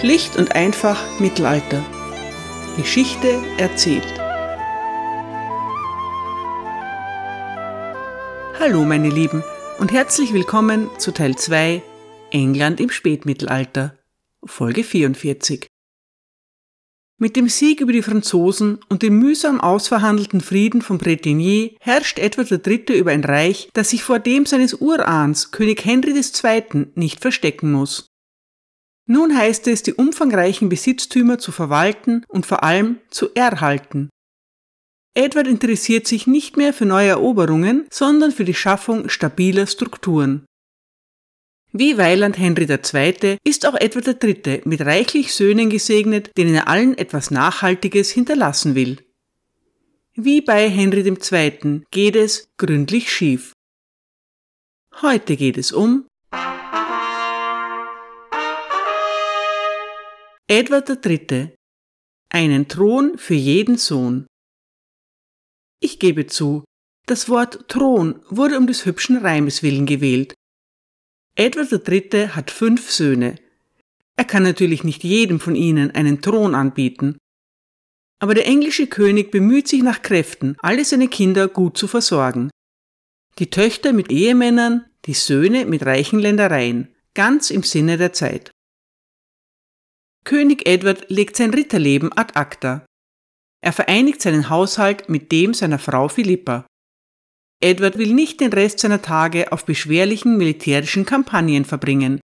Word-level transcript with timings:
Schlicht 0.00 0.36
und 0.38 0.54
einfach 0.54 1.20
Mittelalter. 1.20 1.84
Geschichte 2.78 3.38
erzählt. 3.58 4.06
Hallo 8.58 8.86
meine 8.86 9.10
Lieben 9.10 9.44
und 9.78 9.92
herzlich 9.92 10.32
willkommen 10.32 10.88
zu 10.96 11.12
Teil 11.12 11.36
2 11.36 11.82
England 12.30 12.80
im 12.80 12.88
Spätmittelalter, 12.88 13.94
Folge 14.42 14.84
44. 14.84 15.66
Mit 17.18 17.36
dem 17.36 17.50
Sieg 17.50 17.82
über 17.82 17.92
die 17.92 18.00
Franzosen 18.00 18.78
und 18.88 19.02
dem 19.02 19.18
mühsam 19.18 19.60
ausverhandelten 19.60 20.40
Frieden 20.40 20.80
von 20.80 20.96
Bretigny 20.96 21.76
herrscht 21.78 22.18
Edward 22.18 22.66
III. 22.66 22.96
über 22.96 23.10
ein 23.10 23.24
Reich, 23.24 23.68
das 23.74 23.90
sich 23.90 24.02
vor 24.02 24.18
dem 24.18 24.46
seines 24.46 24.72
Urahns, 24.80 25.50
König 25.50 25.84
Henry 25.84 26.12
II., 26.12 26.86
nicht 26.94 27.20
verstecken 27.20 27.70
muss. 27.70 28.09
Nun 29.06 29.36
heißt 29.36 29.66
es, 29.68 29.82
die 29.82 29.94
umfangreichen 29.94 30.68
Besitztümer 30.68 31.38
zu 31.38 31.52
verwalten 31.52 32.24
und 32.28 32.46
vor 32.46 32.62
allem 32.62 32.98
zu 33.10 33.34
erhalten. 33.34 34.10
Edward 35.14 35.48
interessiert 35.48 36.06
sich 36.06 36.26
nicht 36.26 36.56
mehr 36.56 36.72
für 36.72 36.86
neue 36.86 37.08
Eroberungen, 37.08 37.86
sondern 37.90 38.30
für 38.30 38.44
die 38.44 38.54
Schaffung 38.54 39.08
stabiler 39.08 39.66
Strukturen. 39.66 40.44
Wie 41.72 41.98
Weiland 41.98 42.38
Henry 42.38 42.64
II. 42.64 43.36
ist 43.44 43.66
auch 43.66 43.74
Edward 43.74 44.22
III. 44.22 44.62
mit 44.64 44.80
reichlich 44.80 45.32
Söhnen 45.32 45.70
gesegnet, 45.70 46.30
denen 46.36 46.54
er 46.54 46.68
allen 46.68 46.98
etwas 46.98 47.30
Nachhaltiges 47.30 48.10
hinterlassen 48.10 48.74
will. 48.74 48.98
Wie 50.14 50.40
bei 50.40 50.68
Henry 50.68 51.02
II. 51.02 51.82
geht 51.90 52.16
es 52.16 52.48
gründlich 52.56 53.12
schief. 53.12 53.52
Heute 55.00 55.36
geht 55.36 55.56
es 55.56 55.70
um 55.70 56.06
Edward 60.52 61.06
III. 61.06 61.54
Einen 62.28 62.66
Thron 62.66 63.16
für 63.18 63.34
jeden 63.34 63.78
Sohn. 63.78 64.26
Ich 65.80 66.00
gebe 66.00 66.26
zu, 66.26 66.64
das 67.06 67.28
Wort 67.28 67.68
Thron 67.68 68.20
wurde 68.30 68.58
um 68.58 68.66
des 68.66 68.84
hübschen 68.84 69.18
Reimes 69.18 69.62
willen 69.62 69.86
gewählt. 69.86 70.34
Edward 71.36 71.88
III. 71.88 72.30
hat 72.30 72.50
fünf 72.50 72.90
Söhne. 72.90 73.36
Er 74.16 74.24
kann 74.24 74.42
natürlich 74.42 74.82
nicht 74.82 75.04
jedem 75.04 75.38
von 75.38 75.54
ihnen 75.54 75.92
einen 75.92 76.20
Thron 76.20 76.56
anbieten. 76.56 77.16
Aber 78.18 78.34
der 78.34 78.46
englische 78.48 78.88
König 78.88 79.30
bemüht 79.30 79.68
sich 79.68 79.84
nach 79.84 80.02
Kräften, 80.02 80.56
alle 80.58 80.84
seine 80.84 81.06
Kinder 81.06 81.46
gut 81.46 81.78
zu 81.78 81.86
versorgen. 81.86 82.50
Die 83.38 83.50
Töchter 83.50 83.92
mit 83.92 84.10
Ehemännern, 84.10 84.84
die 85.04 85.14
Söhne 85.14 85.64
mit 85.64 85.86
reichen 85.86 86.18
Ländereien, 86.18 86.92
ganz 87.14 87.52
im 87.52 87.62
Sinne 87.62 87.98
der 87.98 88.12
Zeit. 88.12 88.50
König 90.24 90.66
Edward 90.68 91.06
legt 91.08 91.36
sein 91.36 91.54
Ritterleben 91.54 92.12
ad 92.16 92.34
acta. 92.34 92.84
Er 93.62 93.72
vereinigt 93.72 94.22
seinen 94.22 94.48
Haushalt 94.48 95.08
mit 95.08 95.32
dem 95.32 95.54
seiner 95.54 95.78
Frau 95.78 96.08
Philippa. 96.08 96.66
Edward 97.62 97.98
will 97.98 98.14
nicht 98.14 98.40
den 98.40 98.52
Rest 98.52 98.78
seiner 98.78 99.02
Tage 99.02 99.52
auf 99.52 99.66
beschwerlichen 99.66 100.38
militärischen 100.38 101.04
Kampagnen 101.04 101.64
verbringen. 101.64 102.20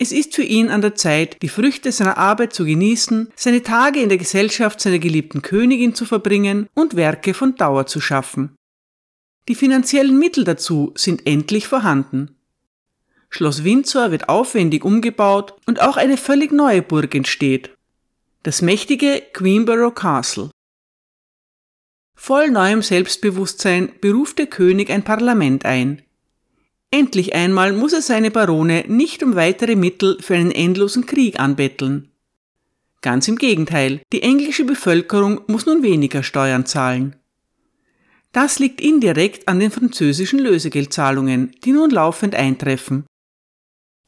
Es 0.00 0.12
ist 0.12 0.34
für 0.34 0.44
ihn 0.44 0.70
an 0.70 0.80
der 0.80 0.94
Zeit, 0.94 1.42
die 1.42 1.48
Früchte 1.48 1.90
seiner 1.90 2.16
Arbeit 2.16 2.54
zu 2.54 2.64
genießen, 2.64 3.30
seine 3.34 3.62
Tage 3.62 4.00
in 4.00 4.08
der 4.08 4.18
Gesellschaft 4.18 4.80
seiner 4.80 5.00
geliebten 5.00 5.42
Königin 5.42 5.94
zu 5.94 6.06
verbringen 6.06 6.68
und 6.74 6.94
Werke 6.94 7.34
von 7.34 7.56
Dauer 7.56 7.86
zu 7.86 8.00
schaffen. 8.00 8.54
Die 9.48 9.56
finanziellen 9.56 10.18
Mittel 10.18 10.44
dazu 10.44 10.92
sind 10.94 11.26
endlich 11.26 11.66
vorhanden. 11.66 12.37
Schloss 13.30 13.64
Windsor 13.64 14.10
wird 14.10 14.28
aufwendig 14.28 14.84
umgebaut 14.84 15.54
und 15.66 15.80
auch 15.82 15.96
eine 15.96 16.16
völlig 16.16 16.52
neue 16.52 16.82
Burg 16.82 17.14
entsteht. 17.14 17.70
Das 18.42 18.62
mächtige 18.62 19.22
Queenborough 19.32 19.94
Castle. 19.94 20.50
Voll 22.14 22.50
neuem 22.50 22.82
Selbstbewusstsein 22.82 23.92
beruft 24.00 24.38
der 24.38 24.46
König 24.46 24.90
ein 24.90 25.04
Parlament 25.04 25.64
ein. 25.64 26.02
Endlich 26.90 27.34
einmal 27.34 27.72
muss 27.72 27.92
er 27.92 28.02
seine 28.02 28.30
Barone 28.30 28.84
nicht 28.88 29.22
um 29.22 29.36
weitere 29.36 29.76
Mittel 29.76 30.18
für 30.20 30.34
einen 30.34 30.50
endlosen 30.50 31.06
Krieg 31.06 31.38
anbetteln. 31.38 32.10
Ganz 33.02 33.28
im 33.28 33.36
Gegenteil, 33.36 34.00
die 34.12 34.22
englische 34.22 34.64
Bevölkerung 34.64 35.42
muss 35.46 35.66
nun 35.66 35.82
weniger 35.82 36.22
Steuern 36.22 36.66
zahlen. 36.66 37.14
Das 38.32 38.58
liegt 38.58 38.80
indirekt 38.80 39.46
an 39.46 39.60
den 39.60 39.70
französischen 39.70 40.38
Lösegeldzahlungen, 40.38 41.52
die 41.64 41.72
nun 41.72 41.90
laufend 41.90 42.34
eintreffen. 42.34 43.06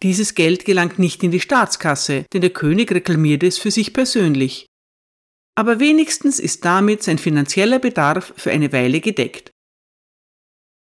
Dieses 0.02 0.34
Geld 0.34 0.64
gelangt 0.64 0.98
nicht 0.98 1.22
in 1.22 1.30
die 1.30 1.40
Staatskasse, 1.40 2.24
denn 2.32 2.40
der 2.40 2.50
König 2.50 2.90
reklamiert 2.90 3.42
es 3.42 3.58
für 3.58 3.70
sich 3.70 3.92
persönlich. 3.92 4.66
Aber 5.54 5.78
wenigstens 5.78 6.38
ist 6.38 6.64
damit 6.64 7.02
sein 7.02 7.18
finanzieller 7.18 7.78
Bedarf 7.78 8.32
für 8.36 8.50
eine 8.50 8.72
Weile 8.72 9.00
gedeckt. 9.00 9.50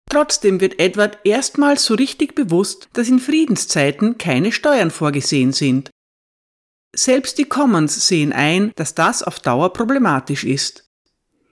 Trotzdem 0.09 0.59
wird 0.59 0.79
Edward 0.79 1.19
erstmals 1.23 1.85
so 1.85 1.93
richtig 1.93 2.35
bewusst, 2.35 2.89
dass 2.93 3.09
in 3.09 3.19
Friedenszeiten 3.19 4.17
keine 4.17 4.51
Steuern 4.51 4.91
vorgesehen 4.91 5.53
sind. 5.53 5.91
Selbst 6.95 7.37
die 7.37 7.45
Commons 7.45 8.07
sehen 8.07 8.33
ein, 8.33 8.71
dass 8.75 8.95
das 8.95 9.21
auf 9.21 9.39
Dauer 9.39 9.71
problematisch 9.71 10.43
ist. 10.43 10.89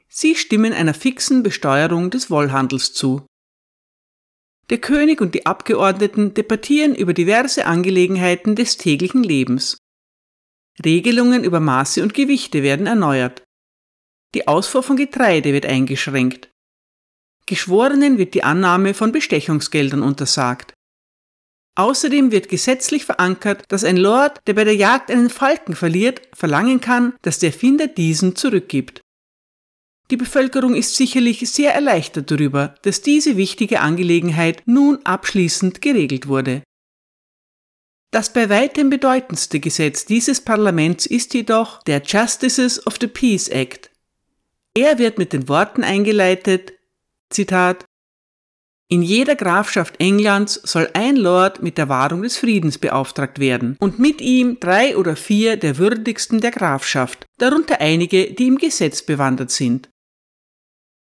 Sie 0.10 0.36
stimmen 0.36 0.74
einer 0.74 0.96
fixen 0.96 1.44
Besteuerung 1.44 2.10
des 2.10 2.32
Wollhandels 2.32 2.94
zu. 2.94 3.27
Der 4.70 4.80
König 4.80 5.22
und 5.22 5.34
die 5.34 5.46
Abgeordneten 5.46 6.34
debattieren 6.34 6.94
über 6.94 7.14
diverse 7.14 7.66
Angelegenheiten 7.66 8.56
des 8.56 8.78
täglichen 8.78 9.24
Lebens. 9.24 9.78
Regelungen 10.84 11.44
über 11.44 11.60
Maße 11.60 12.04
und 12.04 12.14
Gewichte 12.14 12.64
werden 12.64 12.86
erneuert. 12.86 13.44
Die 14.36 14.48
Ausfuhr 14.48 14.84
von 14.84 14.98
Getreide 14.98 15.54
wird 15.54 15.66
eingeschränkt. 15.66 16.50
Geschworenen 17.46 18.18
wird 18.18 18.34
die 18.34 18.44
Annahme 18.44 18.94
von 18.94 19.14
Bestechungsgeldern 19.14 20.04
untersagt. 20.04 20.74
Außerdem 21.76 22.32
wird 22.32 22.50
gesetzlich 22.50 23.06
verankert, 23.06 23.64
dass 23.70 23.84
ein 23.84 23.98
Lord, 23.98 24.40
der 24.48 24.56
bei 24.56 24.66
der 24.66 24.76
Jagd 24.76 25.12
einen 25.12 25.30
Falken 25.30 25.76
verliert, 25.76 26.22
verlangen 26.34 26.82
kann, 26.82 27.14
dass 27.22 27.40
der 27.40 27.54
Finder 27.54 27.88
diesen 27.88 28.36
zurückgibt. 28.36 29.02
Die 30.10 30.18
Bevölkerung 30.18 30.74
ist 30.74 30.96
sicherlich 30.96 31.50
sehr 31.50 31.74
erleichtert 31.74 32.32
darüber, 32.32 32.76
dass 32.84 33.02
diese 33.02 33.36
wichtige 33.36 33.82
Angelegenheit 33.82 34.64
nun 34.66 35.00
abschließend 35.04 35.82
geregelt 35.82 36.28
wurde. 36.28 36.64
Das 38.12 38.32
bei 38.32 38.50
weitem 38.50 38.90
bedeutendste 38.90 39.60
Gesetz 39.60 40.06
dieses 40.06 40.40
Parlaments 40.40 41.06
ist 41.06 41.34
jedoch 41.34 41.84
der 41.84 42.02
Justices 42.04 42.86
of 42.88 42.96
the 43.02 43.08
Peace 43.08 43.50
Act. 43.50 43.92
Er 44.74 44.98
wird 44.98 45.18
mit 45.18 45.34
den 45.34 45.50
Worten 45.50 45.84
eingeleitet, 45.84 46.74
Zitat, 47.30 47.84
in 48.90 49.02
jeder 49.02 49.36
Grafschaft 49.36 50.00
Englands 50.00 50.62
soll 50.64 50.90
ein 50.94 51.18
Lord 51.18 51.62
mit 51.62 51.78
der 51.78 51.90
Wahrung 51.90 52.22
des 52.22 52.38
Friedens 52.38 52.78
beauftragt 52.78 53.38
werden 53.38 53.76
und 53.82 54.00
mit 54.00 54.22
ihm 54.22 54.62
drei 54.62 54.96
oder 54.96 55.18
vier 55.18 55.58
der 55.58 55.78
würdigsten 55.78 56.40
der 56.40 56.52
Grafschaft, 56.52 57.26
darunter 57.38 57.82
einige, 57.82 58.34
die 58.34 58.48
im 58.48 58.58
Gesetz 58.58 59.02
bewandert 59.02 59.52
sind. 59.52 59.90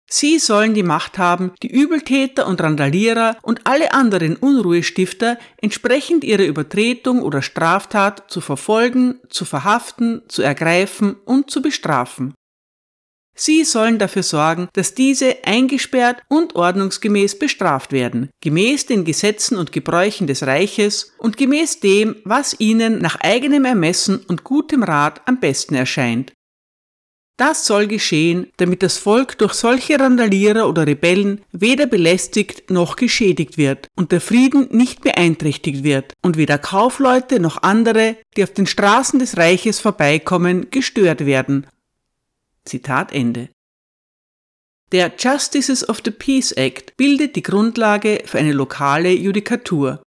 Sie 0.09 0.37
sollen 0.37 0.73
die 0.73 0.83
Macht 0.83 1.17
haben, 1.17 1.53
die 1.63 1.71
Übeltäter 1.71 2.45
und 2.47 2.61
Randalierer 2.61 3.37
und 3.41 3.61
alle 3.65 3.93
anderen 3.93 4.35
Unruhestifter 4.35 5.37
entsprechend 5.57 6.23
ihrer 6.23 6.45
Übertretung 6.45 7.21
oder 7.21 7.41
Straftat 7.41 8.29
zu 8.29 8.41
verfolgen, 8.41 9.19
zu 9.29 9.45
verhaften, 9.45 10.21
zu 10.27 10.41
ergreifen 10.41 11.15
und 11.25 11.49
zu 11.49 11.61
bestrafen. 11.61 12.33
Sie 13.35 13.63
sollen 13.63 13.97
dafür 13.97 14.21
sorgen, 14.21 14.69
dass 14.73 14.93
diese 14.93 15.37
eingesperrt 15.43 16.21
und 16.27 16.55
ordnungsgemäß 16.55 17.39
bestraft 17.39 17.91
werden, 17.91 18.29
gemäß 18.41 18.85
den 18.85 19.05
Gesetzen 19.05 19.57
und 19.57 19.71
Gebräuchen 19.71 20.27
des 20.27 20.45
Reiches 20.45 21.13
und 21.17 21.37
gemäß 21.37 21.79
dem, 21.79 22.15
was 22.25 22.59
ihnen 22.59 22.99
nach 22.99 23.19
eigenem 23.21 23.65
Ermessen 23.65 24.17
und 24.27 24.43
gutem 24.43 24.83
Rat 24.83 25.21
am 25.25 25.39
besten 25.39 25.73
erscheint, 25.73 26.33
das 27.37 27.65
soll 27.65 27.87
geschehen, 27.87 28.51
damit 28.57 28.83
das 28.83 28.97
Volk 28.97 29.37
durch 29.39 29.53
solche 29.53 29.99
Randalierer 29.99 30.69
oder 30.69 30.85
Rebellen 30.85 31.41
weder 31.51 31.87
belästigt 31.87 32.69
noch 32.69 32.95
geschädigt 32.95 33.57
wird 33.57 33.87
und 33.95 34.11
der 34.11 34.21
Frieden 34.21 34.67
nicht 34.69 35.01
beeinträchtigt 35.01 35.83
wird 35.83 36.13
und 36.21 36.37
weder 36.37 36.59
Kaufleute 36.59 37.39
noch 37.39 37.63
andere, 37.63 38.17
die 38.37 38.43
auf 38.43 38.53
den 38.53 38.67
Straßen 38.67 39.17
des 39.17 39.37
Reiches 39.37 39.79
vorbeikommen, 39.79 40.69
gestört 40.69 41.25
werden. 41.25 41.65
Zitat 42.65 43.11
Ende. 43.11 43.49
Der 44.91 45.11
Justices 45.17 45.89
of 45.89 46.01
the 46.05 46.11
Peace 46.11 46.51
Act 46.51 46.95
bildet 46.97 47.35
die 47.35 47.41
Grundlage 47.41 48.21
für 48.25 48.37
eine 48.37 48.53
lokale 48.53 49.11
Judikatur. 49.11 50.03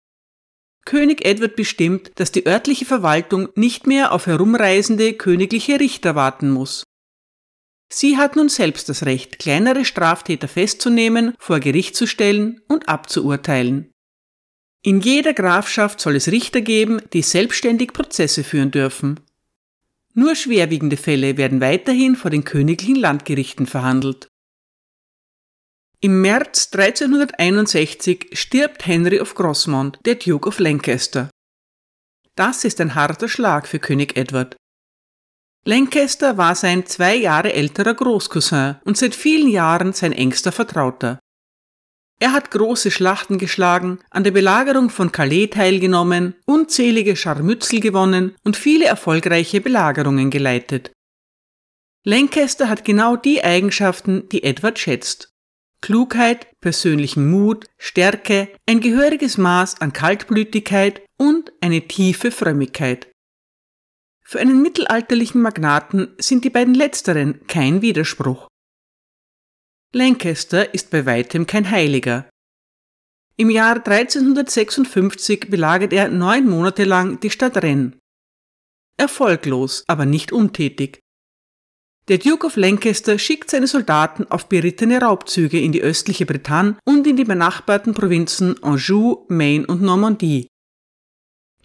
König 0.84 1.24
Edward 1.24 1.54
bestimmt, 1.54 2.10
dass 2.16 2.32
die 2.32 2.46
örtliche 2.46 2.84
Verwaltung 2.84 3.48
nicht 3.54 3.86
mehr 3.86 4.10
auf 4.10 4.26
herumreisende 4.26 5.12
königliche 5.12 5.78
Richter 5.78 6.16
warten 6.16 6.50
muss. 6.50 6.82
Sie 7.94 8.16
hat 8.16 8.36
nun 8.36 8.48
selbst 8.48 8.88
das 8.88 9.04
Recht, 9.04 9.38
kleinere 9.38 9.84
Straftäter 9.84 10.48
festzunehmen, 10.48 11.34
vor 11.38 11.60
Gericht 11.60 11.94
zu 11.94 12.06
stellen 12.06 12.62
und 12.66 12.88
abzuurteilen. 12.88 13.92
In 14.82 15.00
jeder 15.00 15.34
Grafschaft 15.34 16.00
soll 16.00 16.16
es 16.16 16.28
Richter 16.28 16.62
geben, 16.62 17.02
die 17.12 17.20
selbstständig 17.20 17.92
Prozesse 17.92 18.44
führen 18.44 18.70
dürfen. 18.70 19.20
Nur 20.14 20.34
schwerwiegende 20.34 20.96
Fälle 20.96 21.36
werden 21.36 21.60
weiterhin 21.60 22.16
vor 22.16 22.30
den 22.30 22.44
königlichen 22.44 22.96
Landgerichten 22.96 23.66
verhandelt. 23.66 24.26
Im 26.00 26.22
März 26.22 26.70
1361 26.72 28.30
stirbt 28.32 28.86
Henry 28.86 29.20
of 29.20 29.34
Grosmont, 29.34 29.98
der 30.06 30.14
Duke 30.14 30.48
of 30.48 30.58
Lancaster. 30.58 31.28
Das 32.36 32.64
ist 32.64 32.80
ein 32.80 32.94
harter 32.94 33.28
Schlag 33.28 33.68
für 33.68 33.78
König 33.78 34.16
Edward. 34.16 34.56
Lancaster 35.64 36.36
war 36.36 36.56
sein 36.56 36.86
zwei 36.86 37.14
Jahre 37.14 37.52
älterer 37.52 37.94
Großcousin 37.94 38.76
und 38.84 38.96
seit 38.96 39.14
vielen 39.14 39.48
Jahren 39.48 39.92
sein 39.92 40.12
engster 40.12 40.50
Vertrauter. 40.50 41.20
Er 42.18 42.32
hat 42.32 42.50
große 42.50 42.90
Schlachten 42.90 43.38
geschlagen, 43.38 44.00
an 44.10 44.24
der 44.24 44.32
Belagerung 44.32 44.90
von 44.90 45.12
Calais 45.12 45.48
teilgenommen, 45.48 46.34
unzählige 46.46 47.14
Scharmützel 47.14 47.80
gewonnen 47.80 48.34
und 48.44 48.56
viele 48.56 48.86
erfolgreiche 48.86 49.60
Belagerungen 49.60 50.30
geleitet. 50.30 50.92
Lancaster 52.04 52.68
hat 52.68 52.84
genau 52.84 53.14
die 53.14 53.44
Eigenschaften, 53.44 54.28
die 54.30 54.42
Edward 54.42 54.80
schätzt. 54.80 55.32
Klugheit, 55.80 56.48
persönlichen 56.60 57.30
Mut, 57.30 57.66
Stärke, 57.78 58.48
ein 58.66 58.80
gehöriges 58.80 59.38
Maß 59.38 59.80
an 59.80 59.92
Kaltblütigkeit 59.92 61.02
und 61.18 61.52
eine 61.60 61.86
tiefe 61.86 62.32
Frömmigkeit. 62.32 63.11
Für 64.32 64.40
einen 64.40 64.62
mittelalterlichen 64.62 65.42
Magnaten 65.42 66.14
sind 66.16 66.42
die 66.42 66.48
beiden 66.48 66.72
letzteren 66.72 67.46
kein 67.48 67.82
Widerspruch. 67.82 68.48
Lancaster 69.92 70.72
ist 70.72 70.88
bei 70.88 71.04
weitem 71.04 71.46
kein 71.46 71.70
Heiliger. 71.70 72.30
Im 73.36 73.50
Jahr 73.50 73.76
1356 73.86 75.50
belagert 75.50 75.92
er 75.92 76.08
neun 76.08 76.48
Monate 76.48 76.84
lang 76.84 77.20
die 77.20 77.28
Stadt 77.28 77.58
Rennes. 77.58 77.92
Erfolglos, 78.96 79.84
aber 79.86 80.06
nicht 80.06 80.32
untätig. 80.32 81.00
Der 82.08 82.16
Duke 82.16 82.46
of 82.46 82.56
Lancaster 82.56 83.18
schickt 83.18 83.50
seine 83.50 83.66
Soldaten 83.66 84.24
auf 84.30 84.48
berittene 84.48 85.02
Raubzüge 85.02 85.60
in 85.60 85.72
die 85.72 85.82
östliche 85.82 86.24
Bretagne 86.24 86.78
und 86.86 87.06
in 87.06 87.18
die 87.18 87.24
benachbarten 87.24 87.92
Provinzen 87.92 88.62
Anjou, 88.62 89.26
Maine 89.28 89.66
und 89.66 89.82
Normandie. 89.82 90.48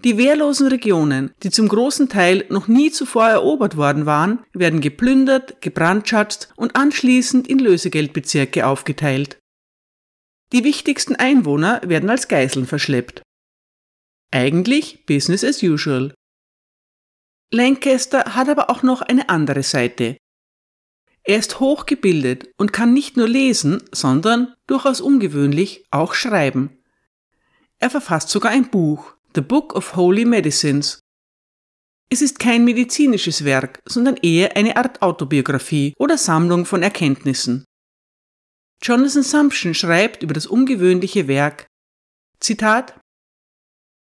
Die 0.04 0.18
wehrlosen 0.18 0.68
Regionen, 0.68 1.34
die 1.42 1.50
zum 1.50 1.68
großen 1.68 2.08
Teil 2.08 2.46
noch 2.50 2.68
nie 2.68 2.92
zuvor 2.92 3.28
erobert 3.28 3.78
worden 3.78 4.06
waren, 4.06 4.46
werden 4.54 4.80
geplündert, 4.80 5.60
gebrandschatzt 5.62 6.54
und 6.56 6.76
anschließend 6.76 7.48
in 7.48 7.58
Lösegeldbezirke 7.58 8.68
aufgeteilt. 8.68 9.40
Die 10.54 10.64
wichtigsten 10.64 11.16
Einwohner 11.16 11.82
werden 11.84 12.10
als 12.10 12.28
Geiseln 12.28 12.68
verschleppt. 12.68 13.24
Eigentlich 14.32 15.06
Business 15.06 15.44
as 15.44 15.64
usual. 15.64 16.14
Lancaster 17.52 18.36
hat 18.36 18.50
aber 18.50 18.70
auch 18.70 18.84
noch 18.84 19.02
eine 19.02 19.30
andere 19.30 19.64
Seite. 19.64 20.18
Er 21.24 21.40
ist 21.40 21.60
hochgebildet 21.60 22.50
und 22.58 22.72
kann 22.72 22.94
nicht 22.94 23.18
nur 23.18 23.28
lesen, 23.28 23.84
sondern, 23.92 24.54
durchaus 24.68 25.02
ungewöhnlich, 25.02 25.86
auch 25.92 26.14
schreiben. 26.14 26.82
Er 27.80 27.90
verfasst 27.90 28.30
sogar 28.30 28.52
ein 28.52 28.70
Buch, 28.70 29.17
The 29.38 29.44
Book 29.44 29.76
of 29.76 29.96
Holy 29.96 30.26
Medicines. 30.26 31.00
Es 32.10 32.24
ist 32.24 32.40
kein 32.40 32.66
medizinisches 32.66 33.46
Werk, 33.46 33.84
sondern 33.86 34.18
eher 34.18 34.58
eine 34.58 34.78
Art 34.78 35.04
Autobiografie 35.04 35.94
oder 36.00 36.18
Sammlung 36.18 36.66
von 36.66 36.82
Erkenntnissen. 36.82 37.64
Jonathan 38.82 39.22
Sumption 39.22 39.76
schreibt 39.76 40.24
über 40.24 40.34
das 40.34 40.48
ungewöhnliche 40.48 41.28
Werk, 41.28 41.68
Zitat, 42.40 43.00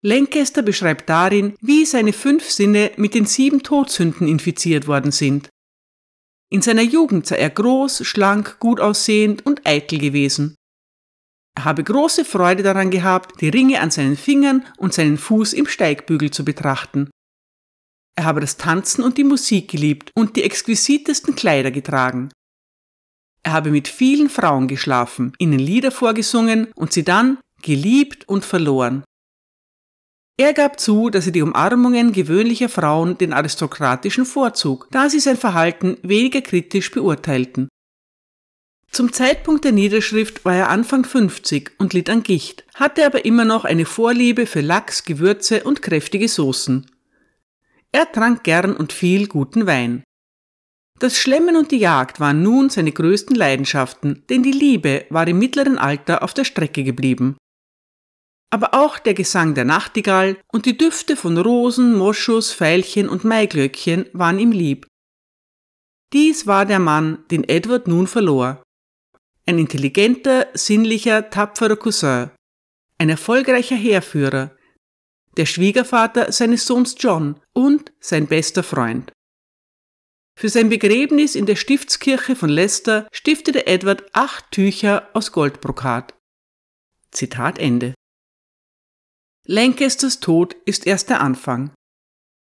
Lancaster 0.03 0.63
beschreibt 0.63 1.07
darin, 1.07 1.55
wie 1.61 1.85
seine 1.85 2.13
fünf 2.13 2.49
Sinne 2.49 2.91
mit 2.97 3.13
den 3.13 3.27
sieben 3.27 3.61
Todsünden 3.61 4.27
infiziert 4.27 4.87
worden 4.87 5.11
sind 5.11 5.51
in 6.51 6.61
seiner 6.61 6.81
Jugend 6.81 7.25
sei 7.25 7.37
er 7.37 7.49
groß, 7.49 8.05
schlank, 8.05 8.59
gut 8.59 8.81
aussehend 8.81 9.45
und 9.45 9.65
eitel 9.65 9.99
gewesen. 9.99 10.55
Er 11.57 11.65
habe 11.65 11.83
große 11.83 12.25
Freude 12.25 12.63
daran 12.63 12.91
gehabt, 12.91 13.41
die 13.41 13.49
Ringe 13.49 13.81
an 13.81 13.91
seinen 13.91 14.17
Fingern 14.17 14.65
und 14.77 14.93
seinen 14.93 15.17
Fuß 15.17 15.53
im 15.53 15.67
Steigbügel 15.67 16.31
zu 16.31 16.45
betrachten. 16.45 17.09
Er 18.17 18.25
habe 18.25 18.41
das 18.41 18.57
Tanzen 18.57 19.03
und 19.03 19.17
die 19.17 19.23
Musik 19.23 19.69
geliebt 19.69 20.11
und 20.15 20.35
die 20.35 20.43
exquisitesten 20.43 21.35
Kleider 21.35 21.71
getragen. 21.71 22.29
Er 23.43 23.53
habe 23.53 23.71
mit 23.71 23.87
vielen 23.87 24.29
Frauen 24.29 24.67
geschlafen, 24.67 25.33
ihnen 25.39 25.59
Lieder 25.59 25.91
vorgesungen 25.91 26.67
und 26.75 26.93
sie 26.93 27.03
dann 27.03 27.39
geliebt 27.61 28.27
und 28.27 28.45
verloren. 28.45 29.03
Er 30.37 30.53
gab 30.53 30.79
zu, 30.79 31.09
dass 31.09 31.27
er 31.27 31.31
die 31.31 31.41
Umarmungen 31.41 32.13
gewöhnlicher 32.13 32.69
Frauen 32.69 33.17
den 33.17 33.33
aristokratischen 33.33 34.25
vorzog, 34.25 34.87
da 34.91 35.09
sie 35.09 35.19
sein 35.19 35.37
Verhalten 35.37 35.97
weniger 36.01 36.41
kritisch 36.41 36.91
beurteilten. 36.91 37.67
Zum 38.91 39.13
Zeitpunkt 39.13 39.63
der 39.63 39.71
Niederschrift 39.71 40.43
war 40.43 40.55
er 40.55 40.69
Anfang 40.69 41.05
50 41.05 41.71
und 41.77 41.93
litt 41.93 42.09
an 42.09 42.23
Gicht, 42.23 42.65
hatte 42.75 43.05
aber 43.05 43.23
immer 43.25 43.45
noch 43.45 43.63
eine 43.63 43.85
Vorliebe 43.85 44.45
für 44.45 44.61
Lachs, 44.61 45.05
Gewürze 45.05 45.63
und 45.63 45.81
kräftige 45.81 46.27
Soßen. 46.27 46.91
Er 47.93 48.11
trank 48.11 48.43
gern 48.43 48.75
und 48.75 48.91
viel 48.91 49.27
guten 49.27 49.65
Wein. 49.65 50.03
Das 50.99 51.17
Schlemmen 51.17 51.55
und 51.55 51.71
die 51.71 51.77
Jagd 51.77 52.19
waren 52.19 52.43
nun 52.43 52.69
seine 52.69 52.91
größten 52.91 53.35
Leidenschaften, 53.35 54.23
denn 54.29 54.43
die 54.43 54.51
Liebe 54.51 55.05
war 55.09 55.27
im 55.27 55.39
mittleren 55.39 55.77
Alter 55.77 56.21
auf 56.21 56.33
der 56.33 56.43
Strecke 56.43 56.83
geblieben 56.83 57.37
aber 58.51 58.73
auch 58.73 58.99
der 58.99 59.13
Gesang 59.13 59.55
der 59.55 59.65
Nachtigall 59.65 60.37
und 60.51 60.65
die 60.65 60.77
Düfte 60.77 61.15
von 61.15 61.37
Rosen, 61.37 61.95
Moschus, 61.95 62.51
Veilchen 62.51 63.07
und 63.09 63.23
Maiglöckchen 63.23 64.07
waren 64.13 64.37
ihm 64.37 64.51
lieb. 64.51 64.85
Dies 66.13 66.45
war 66.45 66.65
der 66.65 66.79
Mann, 66.79 67.23
den 67.31 67.45
Edward 67.45 67.87
nun 67.87 68.07
verlor. 68.07 68.61
Ein 69.45 69.59
intelligenter, 69.59 70.47
sinnlicher, 70.53 71.29
tapferer 71.29 71.75
Cousin, 71.75 72.31
ein 72.97 73.09
erfolgreicher 73.09 73.75
Heerführer, 73.75 74.55
der 75.37 75.45
Schwiegervater 75.45 76.31
seines 76.31 76.67
Sohns 76.67 76.95
John 76.99 77.39
und 77.53 77.91
sein 77.99 78.27
bester 78.27 78.63
Freund. 78.63 79.11
Für 80.37 80.49
sein 80.49 80.69
Begräbnis 80.69 81.35
in 81.35 81.45
der 81.45 81.55
Stiftskirche 81.55 82.35
von 82.35 82.49
Leicester 82.49 83.07
stiftete 83.11 83.67
Edward 83.67 84.03
acht 84.13 84.51
Tücher 84.51 85.09
aus 85.13 85.31
Goldbrokat. 85.31 86.15
Zitat 87.11 87.59
Ende. 87.59 87.93
Lancasters 89.45 90.19
Tod 90.19 90.55
ist 90.65 90.87
erst 90.87 91.09
der 91.09 91.21
Anfang. 91.21 91.73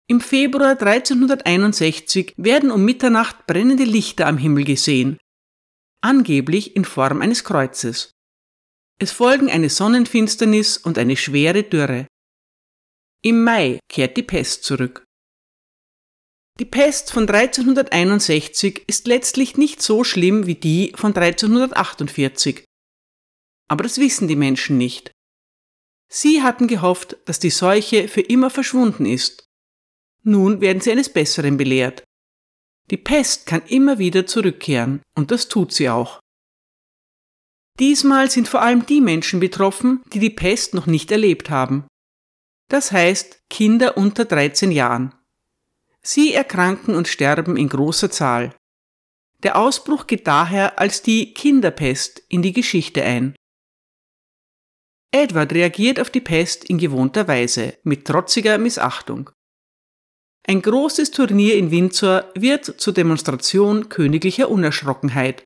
Im 0.08 0.20
Februar 0.20 0.70
1361 0.70 2.34
werden 2.36 2.70
um 2.70 2.84
Mitternacht 2.84 3.46
brennende 3.46 3.84
Lichter 3.84 4.26
am 4.26 4.38
Himmel 4.38 4.64
gesehen, 4.64 5.18
angeblich 6.02 6.76
in 6.76 6.84
Form 6.84 7.22
eines 7.22 7.44
Kreuzes. 7.44 8.12
Es 8.98 9.12
folgen 9.12 9.50
eine 9.50 9.70
Sonnenfinsternis 9.70 10.76
und 10.76 10.98
eine 10.98 11.16
schwere 11.16 11.62
Dürre. 11.62 12.06
Im 13.22 13.44
Mai 13.44 13.78
kehrt 13.88 14.16
die 14.16 14.22
Pest 14.22 14.64
zurück. 14.64 15.04
Die 16.58 16.66
Pest 16.66 17.10
von 17.10 17.26
1361 17.28 18.84
ist 18.86 19.06
letztlich 19.06 19.56
nicht 19.56 19.80
so 19.80 20.04
schlimm 20.04 20.46
wie 20.46 20.56
die 20.56 20.92
von 20.94 21.14
1348. 21.16 22.64
Aber 23.68 23.82
das 23.82 23.98
wissen 23.98 24.28
die 24.28 24.36
Menschen 24.36 24.76
nicht. 24.76 25.12
Sie 26.12 26.42
hatten 26.42 26.66
gehofft, 26.66 27.16
dass 27.24 27.38
die 27.38 27.50
Seuche 27.50 28.08
für 28.08 28.20
immer 28.20 28.50
verschwunden 28.50 29.06
ist. 29.06 29.46
Nun 30.22 30.60
werden 30.60 30.82
sie 30.82 30.90
eines 30.90 31.10
Besseren 31.10 31.56
belehrt. 31.56 32.04
Die 32.90 32.96
Pest 32.96 33.46
kann 33.46 33.62
immer 33.66 33.98
wieder 33.98 34.26
zurückkehren, 34.26 35.00
und 35.14 35.30
das 35.30 35.48
tut 35.48 35.72
sie 35.72 35.88
auch. 35.88 36.20
Diesmal 37.78 38.30
sind 38.30 38.48
vor 38.48 38.62
allem 38.62 38.84
die 38.84 39.00
Menschen 39.00 39.40
betroffen, 39.40 40.02
die 40.12 40.18
die 40.18 40.30
Pest 40.30 40.74
noch 40.74 40.86
nicht 40.86 41.10
erlebt 41.12 41.50
haben. 41.50 41.86
Das 42.68 42.92
heißt 42.92 43.48
Kinder 43.48 43.96
unter 43.96 44.24
13 44.24 44.70
Jahren. 44.70 45.14
Sie 46.02 46.34
erkranken 46.34 46.94
und 46.94 47.08
sterben 47.08 47.56
in 47.56 47.68
großer 47.68 48.10
Zahl. 48.10 48.54
Der 49.42 49.56
Ausbruch 49.56 50.06
geht 50.06 50.26
daher 50.26 50.78
als 50.78 51.02
die 51.02 51.32
Kinderpest 51.32 52.22
in 52.28 52.42
die 52.42 52.52
Geschichte 52.52 53.02
ein. 53.02 53.34
Edward 55.12 55.52
reagiert 55.52 55.98
auf 55.98 56.10
die 56.10 56.20
Pest 56.20 56.64
in 56.64 56.78
gewohnter 56.78 57.26
Weise, 57.26 57.78
mit 57.82 58.06
trotziger 58.06 58.58
Missachtung. 58.58 59.30
Ein 60.50 60.62
großes 60.62 61.12
Turnier 61.12 61.54
in 61.54 61.70
Windsor 61.70 62.24
wird 62.34 62.64
zur 62.64 62.92
Demonstration 62.92 63.88
königlicher 63.88 64.50
Unerschrockenheit. 64.50 65.44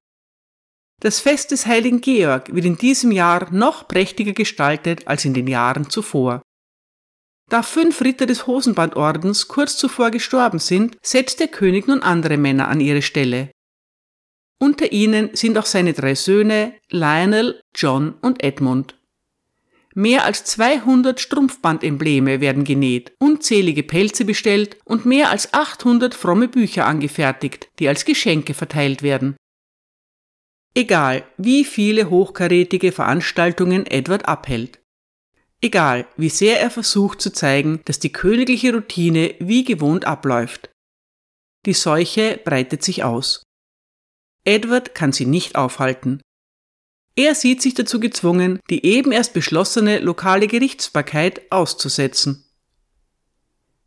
Das 1.02 1.20
Fest 1.20 1.50
des 1.50 1.66
heiligen 1.66 2.00
Georg 2.00 2.54
wird 2.54 2.64
in 2.64 2.78
diesem 2.78 3.12
Jahr 3.12 3.52
noch 3.52 3.86
prächtiger 3.86 4.32
gestaltet 4.32 5.06
als 5.06 5.26
in 5.26 5.34
den 5.34 5.46
Jahren 5.46 5.90
zuvor. 5.90 6.40
Da 7.50 7.62
fünf 7.62 8.00
Ritter 8.00 8.24
des 8.24 8.46
Hosenbandordens 8.46 9.46
kurz 9.46 9.76
zuvor 9.76 10.10
gestorben 10.10 10.58
sind, 10.58 10.96
setzt 11.02 11.38
der 11.38 11.48
König 11.48 11.86
nun 11.86 12.02
andere 12.02 12.38
Männer 12.38 12.68
an 12.68 12.80
ihre 12.80 13.02
Stelle. 13.02 13.50
Unter 14.58 14.90
ihnen 14.90 15.36
sind 15.36 15.58
auch 15.58 15.66
seine 15.66 15.92
drei 15.92 16.14
Söhne 16.14 16.76
Lionel, 16.88 17.60
John 17.76 18.14
und 18.22 18.42
Edmund. 18.42 18.98
Mehr 19.96 20.24
als 20.24 20.44
200 20.44 21.20
Strumpfbandembleme 21.20 22.40
werden 22.40 22.64
genäht, 22.64 23.12
unzählige 23.20 23.84
Pelze 23.84 24.24
bestellt 24.24 24.76
und 24.84 25.06
mehr 25.06 25.30
als 25.30 25.54
800 25.54 26.14
fromme 26.14 26.48
Bücher 26.48 26.86
angefertigt, 26.86 27.68
die 27.78 27.86
als 27.86 28.04
Geschenke 28.04 28.54
verteilt 28.54 29.02
werden. 29.02 29.36
Egal, 30.74 31.24
wie 31.36 31.64
viele 31.64 32.10
hochkarätige 32.10 32.90
Veranstaltungen 32.90 33.86
Edward 33.86 34.26
abhält. 34.26 34.80
Egal, 35.60 36.08
wie 36.16 36.28
sehr 36.28 36.60
er 36.60 36.70
versucht 36.70 37.20
zu 37.20 37.32
zeigen, 37.32 37.80
dass 37.84 38.00
die 38.00 38.12
königliche 38.12 38.74
Routine 38.74 39.36
wie 39.38 39.62
gewohnt 39.62 40.04
abläuft. 40.04 40.70
Die 41.66 41.72
Seuche 41.72 42.40
breitet 42.44 42.82
sich 42.82 43.04
aus. 43.04 43.44
Edward 44.44 44.96
kann 44.96 45.12
sie 45.12 45.26
nicht 45.26 45.54
aufhalten. 45.54 46.20
Er 47.16 47.34
sieht 47.34 47.62
sich 47.62 47.74
dazu 47.74 48.00
gezwungen, 48.00 48.60
die 48.70 48.84
eben 48.84 49.12
erst 49.12 49.34
beschlossene 49.34 50.00
lokale 50.00 50.48
Gerichtsbarkeit 50.48 51.42
auszusetzen. 51.50 52.44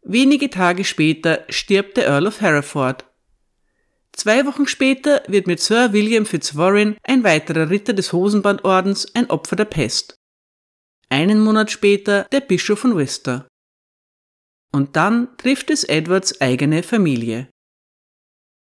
Wenige 0.01 0.50
Tage 0.50 0.86
später 0.86 1.43
stirbt 1.50 1.98
der 1.98 2.07
Earl 2.07 2.27
of 2.27 2.39
Hereford. 2.39 3.05
Zwei 4.13 4.46
Wochen 4.46 4.65
später 4.65 5.22
wird 5.27 5.46
mit 5.46 5.60
Sir 5.60 5.91
William 5.91 6.25
Fitzwarren 6.25 6.96
ein 7.03 7.24
weiterer 7.24 7.69
Ritter 7.69 7.93
des 7.93 8.13
Hosenbandordens 8.13 9.13
ein 9.13 9.29
Opfer 9.29 9.57
der 9.57 9.65
Pest. 9.65 10.15
Einen 11.10 11.41
Monat 11.41 11.69
später 11.69 12.24
der 12.31 12.39
Bischof 12.39 12.79
von 12.79 12.96
Worcester. 12.96 13.48
Und 14.72 14.96
dann 14.96 15.38
trifft 15.38 15.69
es 15.69 15.84
Edwards 15.84 16.39
eigene 16.39 16.84
Familie. 16.84 17.50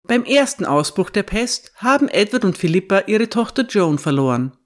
Beim 0.05 0.25
ersten 0.25 0.65
Ausbruch 0.65 1.09
der 1.09 1.23
Pest 1.23 1.71
haben 1.77 2.09
Edward 2.09 2.43
und 2.43 2.57
Philippa 2.57 3.03
ihre 3.07 3.29
Tochter 3.29 3.65
Joan 3.65 3.97
verloren. 3.97 4.57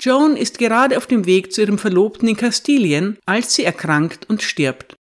Joan 0.00 0.36
ist 0.36 0.58
gerade 0.58 0.96
auf 0.96 1.06
dem 1.06 1.26
Weg 1.26 1.52
zu 1.52 1.60
ihrem 1.60 1.76
Verlobten 1.76 2.28
in 2.28 2.36
Kastilien, 2.36 3.18
als 3.26 3.54
sie 3.54 3.64
erkrankt 3.64 4.28
und 4.30 4.42
stirbt. 4.42 4.96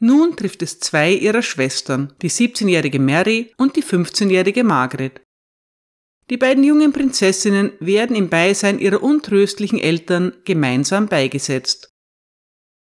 Nun 0.00 0.36
trifft 0.36 0.62
es 0.62 0.80
zwei 0.80 1.12
ihrer 1.12 1.42
Schwestern, 1.42 2.14
die 2.22 2.30
17-jährige 2.30 2.98
Mary 2.98 3.52
und 3.58 3.76
die 3.76 3.82
15-jährige 3.82 4.64
Margaret. 4.64 5.20
Die 6.30 6.36
beiden 6.36 6.64
jungen 6.64 6.92
Prinzessinnen 6.92 7.72
werden 7.80 8.16
im 8.16 8.28
Beisein 8.28 8.78
ihrer 8.78 9.02
untröstlichen 9.02 9.78
Eltern 9.78 10.32
gemeinsam 10.44 11.06
beigesetzt. 11.06 11.90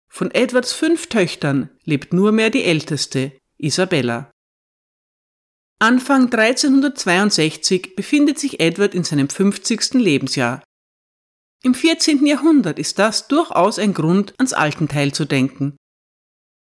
Von 0.09 0.31
Edwards 0.31 0.73
fünf 0.73 1.09
Töchtern 1.09 1.71
lebt 1.85 2.13
nur 2.13 2.33
mehr 2.33 2.51
die 2.51 2.65
älteste, 2.65 3.33
Isabella. 3.59 4.31
Anfang 5.79 6.33
1362 6.33 7.97
befindet 7.97 8.39
sich 8.39 8.61
Edward 8.61 8.95
in 8.95 9.05
seinem 9.05 9.29
50. 9.29 9.93
Lebensjahr. 9.93 10.63
Im 11.63 11.75
14. 11.75 12.25
Jahrhundert 12.25 12.79
ist 12.79 12.99
das 12.99 13.29
durchaus 13.29 13.79
ein 13.79 13.93
Grund, 13.93 14.33
ans 14.39 14.55
Altenteil 14.55 15.13
zu 15.13 15.27
denken. 15.27 15.77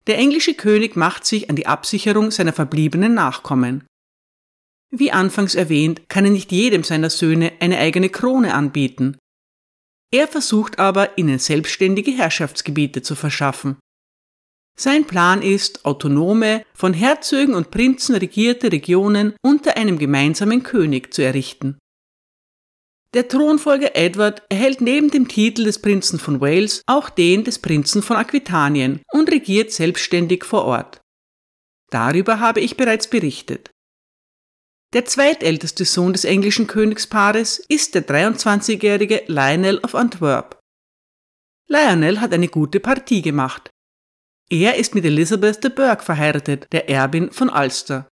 Der 0.07 0.17
englische 0.17 0.55
König 0.55 0.97
macht 0.97 1.27
sich 1.27 1.51
an 1.51 1.57
die 1.57 1.67
Absicherung 1.67 2.31
seiner 2.31 2.55
verbliebenen 2.55 3.13
Nachkommen. 3.13 3.85
Wie 4.91 5.13
anfangs 5.13 5.55
erwähnt, 5.55 6.09
kann 6.09 6.25
er 6.25 6.31
nicht 6.31 6.51
jedem 6.51 6.83
seiner 6.83 7.11
Söhne 7.11 7.53
eine 7.61 7.77
eigene 7.77 8.09
Krone 8.09 8.55
anbieten. 8.55 9.19
Er 10.11 10.27
versucht 10.27 10.79
aber, 10.79 11.19
ihnen 11.19 11.39
selbstständige 11.39 12.13
Herrschaftsgebiete 12.13 13.03
zu 13.03 13.15
verschaffen. 13.15 13.77
Sein 14.79 15.07
Plan 15.07 15.43
ist, 15.43 15.85
autonome, 15.85 16.65
von 16.75 16.95
Herzögen 16.95 17.55
und 17.55 17.71
Prinzen 17.71 18.15
regierte 18.17 18.73
Regionen 18.73 19.35
unter 19.43 19.77
einem 19.77 19.99
gemeinsamen 19.99 20.63
König 20.63 21.13
zu 21.13 21.23
errichten. 21.23 21.79
Der 23.15 23.29
Thronfolger 23.29 23.95
Edward 23.95 24.43
erhält 24.49 24.81
neben 24.81 25.11
dem 25.11 25.29
Titel 25.29 25.65
des 25.65 25.81
Prinzen 25.81 26.19
von 26.19 26.41
Wales 26.41 26.83
auch 26.87 27.11
den 27.11 27.45
des 27.45 27.59
Prinzen 27.59 28.03
von 28.03 28.17
Aquitanien 28.17 29.03
und 29.13 29.31
regiert 29.31 29.71
selbstständig 29.71 30.45
vor 30.45 30.65
Ort. 30.65 31.01
Darüber 31.91 32.41
habe 32.41 32.61
ich 32.61 32.79
bereits 32.79 33.09
berichtet. 33.09 33.71
Der 34.95 35.05
zweitälteste 35.05 35.85
Sohn 35.85 36.15
des 36.15 36.25
englischen 36.25 36.67
Königspaares 36.67 37.59
ist 37.59 37.95
der 37.95 38.07
23-jährige 38.07 39.25
Lionel 39.27 39.79
of 39.79 39.95
Antwerp. 39.95 40.59
Lionel 41.69 42.21
hat 42.21 42.33
eine 42.33 42.49
gute 42.49 42.81
Partie 42.81 43.21
gemacht, 43.21 43.71
er 44.53 44.77
ist 44.77 44.95
mit 44.95 45.07
Elizabeth 45.07 45.65
de 45.65 45.71
Burgh 45.71 46.05
verheiratet, 46.05 46.67
der 46.73 46.87
Erbin 46.91 47.33
von 47.33 47.49
Ulster. 47.49 48.07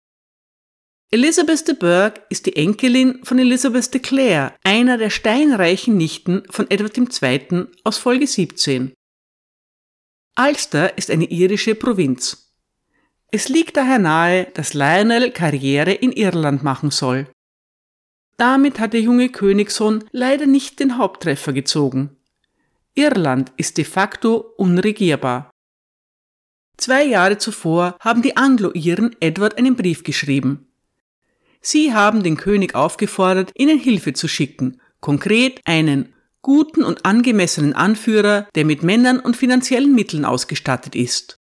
Elizabeth 1.11 1.67
de 1.67 1.75
Burgh 1.75 2.21
ist 2.29 2.45
die 2.45 2.55
Enkelin 2.55 3.19
von 3.25 3.39
Elizabeth 3.39 3.93
de 3.93 3.99
Clare, 3.99 4.53
einer 4.63 4.97
der 4.97 5.09
steinreichen 5.09 5.97
Nichten 5.97 6.43
von 6.49 6.71
Edward 6.71 6.97
II. 6.97 7.65
aus 7.83 7.97
Folge 7.97 8.25
17. 8.25 8.93
Ulster 10.39 10.97
ist 10.97 11.11
eine 11.11 11.25
irische 11.25 11.75
Provinz. 11.75 12.53
Es 13.31 13.49
liegt 13.49 13.75
daher 13.75 13.99
nahe, 13.99 14.45
dass 14.53 14.73
Lionel 14.73 15.31
Karriere 15.31 15.91
in 15.91 16.13
Irland 16.13 16.63
machen 16.63 16.89
soll. 16.89 17.27
Damit 18.37 18.79
hat 18.79 18.93
der 18.93 19.01
junge 19.01 19.27
Königssohn 19.27 20.05
leider 20.13 20.45
nicht 20.45 20.79
den 20.79 20.97
Haupttreffer 20.97 21.51
gezogen. 21.51 22.15
Irland 22.95 23.51
ist 23.57 23.77
de 23.77 23.83
facto 23.83 24.53
unregierbar. 24.55 25.48
Zwei 26.79 27.03
Jahre 27.03 27.37
zuvor 27.37 27.97
haben 27.99 28.21
die 28.21 28.37
Anglo-Iren 28.37 29.13
Edward 29.19 29.57
einen 29.57 29.75
Brief 29.75 30.03
geschrieben. 30.03 30.67
Sie 31.59 31.93
haben 31.93 32.23
den 32.23 32.37
König 32.37 32.73
aufgefordert, 32.73 33.51
ihnen 33.55 33.77
Hilfe 33.77 34.13
zu 34.13 34.29
schicken, 34.29 34.79
konkret 35.01 35.59
einen 35.65 36.13
guten 36.41 36.83
und 36.83 37.05
angemessenen 37.05 37.73
Anführer, 37.73 38.47
der 38.55 38.63
mit 38.63 38.81
Männern 38.81 39.19
und 39.19 39.35
finanziellen 39.35 39.93
Mitteln 39.93 40.23
ausgestattet 40.23 40.95
ist. 40.95 41.35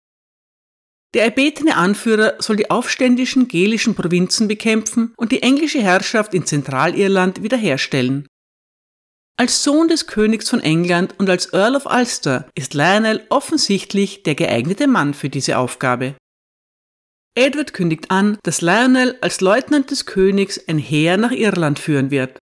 Der 1.15 1.25
erbetene 1.25 1.77
Anführer 1.77 2.35
soll 2.39 2.55
die 2.55 2.71
aufständischen 2.71 3.49
gelischen 3.49 3.97
Provinzen 3.97 4.47
bekämpfen 4.47 5.15
und 5.17 5.33
die 5.33 5.43
englische 5.43 5.83
Herrschaft 5.83 6.33
in 6.33 6.47
Zentralirland 6.47 7.43
wiederherstellen. 7.43 8.29
Als 9.37 9.65
Sohn 9.65 9.89
des 9.89 10.07
Königs 10.07 10.49
von 10.49 10.61
England 10.61 11.19
und 11.19 11.29
als 11.29 11.53
Earl 11.53 11.75
of 11.75 11.87
Ulster 11.87 12.49
ist 12.55 12.73
Lionel 12.73 13.27
offensichtlich 13.31 14.23
der 14.23 14.37
geeignete 14.37 14.87
Mann 14.87 15.13
für 15.13 15.29
diese 15.29 15.59
Aufgabe. 15.59 16.15
Edward 17.37 17.75
kündigt 17.75 18.13
an, 18.13 18.39
dass 18.45 18.61
Lionel 18.61 19.19
als 19.21 19.41
Leutnant 19.41 19.91
des 19.91 20.07
Königs 20.07 20.69
ein 20.69 20.79
Heer 20.79 21.17
nach 21.17 21.33
Irland 21.33 21.81
führen 21.81 22.13
wird. 22.13 22.39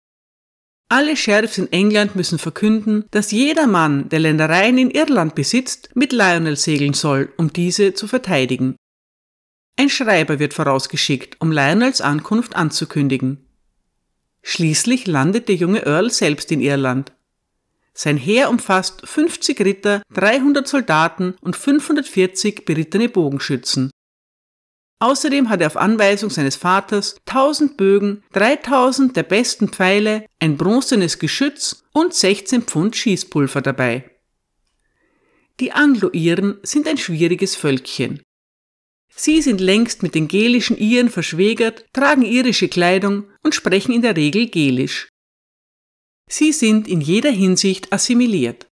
Alle 0.91 1.15
Sheriffs 1.15 1.59
in 1.59 1.71
England 1.71 2.17
müssen 2.17 2.39
verkünden, 2.39 3.05
dass 3.11 3.31
jeder 3.31 3.67
Mann, 3.67 4.09
der 4.09 4.21
Ländereien 4.21 4.79
in 4.79 4.91
Irland 4.91 5.35
besitzt, 5.35 5.91
mit 5.95 6.15
Lionel 6.15 6.57
segeln 6.57 6.95
soll, 6.95 7.31
um 7.37 7.53
diese 7.53 7.93
zu 7.93 8.09
verteidigen. 8.09 8.77
Ein 9.79 9.91
Schreiber 9.91 10.39
wird 10.39 10.55
vorausgeschickt, 10.55 11.39
um 11.41 11.53
Lionels 11.53 12.01
Ankunft 12.01 12.57
anzukündigen. 12.57 13.48
Schließlich 14.43 15.07
landet 15.07 15.49
der 15.49 15.57
junge 15.57 15.85
Earl 15.85 16.11
selbst 16.11 16.51
in 16.53 16.61
Irland. 16.61 17.13
Sein 17.95 18.17
Heer 18.17 18.49
umfasst 18.49 19.07
50 19.07 19.61
Ritter, 19.61 20.03
300 20.15 20.67
Soldaten 20.69 21.35
und 21.41 21.57
540 21.57 22.65
berittene 22.65 23.09
Bogenschützen. 23.09 23.91
Außerdem 25.01 25.49
hat 25.49 25.61
er 25.61 25.69
auf 25.69 25.77
Anweisung 25.77 26.31
seines 26.31 26.57
Vaters 26.57 27.17
1000 27.27 27.77
Bögen, 27.77 28.23
3000 28.33 29.17
der 29.17 29.23
besten 29.23 29.69
Pfeile, 29.69 30.27
ein 30.41 30.57
bronzenes 30.57 31.19
Geschütz 31.19 31.85
und 31.93 32.15
16 32.15 32.63
Pfund 32.63 32.97
Schießpulver 32.97 33.63
dabei. 33.63 34.11
Die 35.61 35.73
Anglo-Iren 35.73 36.59
sind 36.63 36.87
ein 36.87 36.99
schwieriges 36.99 37.57
Völkchen. 37.57 38.23
Sie 39.19 39.43
sind 39.43 39.61
längst 39.61 40.05
mit 40.05 40.15
den 40.15 40.29
gelischen 40.29 40.79
Iren 40.79 41.11
verschwägert, 41.11 41.85
tragen 41.93 42.23
irische 42.23 42.69
Kleidung 42.69 43.25
und 43.43 43.53
sprechen 43.53 43.93
in 43.93 44.03
der 44.03 44.17
Regel 44.17 44.49
gelisch. 44.49 45.09
Sie 46.31 46.53
sind 46.53 46.87
in 46.87 47.01
jeder 47.01 47.33
Hinsicht 47.33 47.93
assimiliert. 47.93 48.69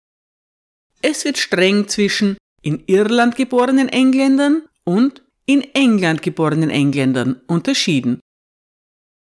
Es 1.00 1.24
wird 1.24 1.38
streng 1.38 1.88
zwischen 1.88 2.36
in 2.60 2.84
Irland 2.86 3.36
geborenen 3.36 3.88
Engländern 3.88 4.68
und 4.84 5.22
in 5.46 5.62
England 5.74 6.20
geborenen 6.20 6.68
Engländern 6.68 7.40
unterschieden. 7.46 8.20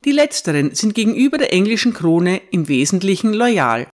Die 0.04 0.12
letzteren 0.12 0.76
sind 0.76 0.94
gegenüber 0.94 1.38
der 1.38 1.54
englischen 1.54 1.94
Krone 1.94 2.42
im 2.52 2.68
Wesentlichen 2.68 3.32
loyal. 3.32 3.88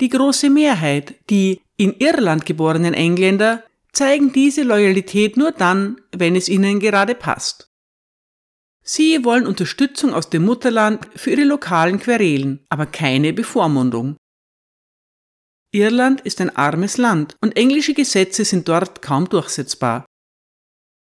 Die 0.00 0.08
große 0.08 0.50
Mehrheit, 0.50 1.14
die 1.30 1.60
in 1.76 1.94
Irland 1.98 2.44
geborenen 2.44 2.94
Engländer 2.94 3.62
zeigen 3.98 4.32
diese 4.32 4.62
Loyalität 4.62 5.36
nur 5.36 5.50
dann, 5.50 6.00
wenn 6.16 6.36
es 6.36 6.48
ihnen 6.48 6.78
gerade 6.78 7.16
passt. 7.16 7.68
Sie 8.84 9.24
wollen 9.24 9.44
Unterstützung 9.44 10.14
aus 10.14 10.30
dem 10.30 10.44
Mutterland 10.44 11.08
für 11.16 11.32
ihre 11.32 11.42
lokalen 11.42 11.98
Querelen, 11.98 12.64
aber 12.68 12.86
keine 12.86 13.32
Bevormundung. 13.32 14.16
Irland 15.72 16.20
ist 16.20 16.40
ein 16.40 16.54
armes 16.56 16.96
Land 16.96 17.36
und 17.40 17.56
englische 17.56 17.92
Gesetze 17.92 18.44
sind 18.44 18.68
dort 18.68 19.02
kaum 19.02 19.28
durchsetzbar. 19.28 20.06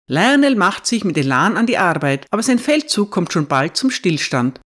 Lionel 0.07 0.55
macht 0.55 0.87
sich 0.87 1.03
mit 1.03 1.15
Elan 1.15 1.57
an 1.57 1.67
die 1.67 1.77
Arbeit, 1.77 2.25
aber 2.31 2.41
sein 2.41 2.57
Feldzug 2.57 3.11
kommt 3.11 3.31
schon 3.31 3.47
bald 3.47 3.77
zum 3.77 3.91
Stillstand. 3.91 4.59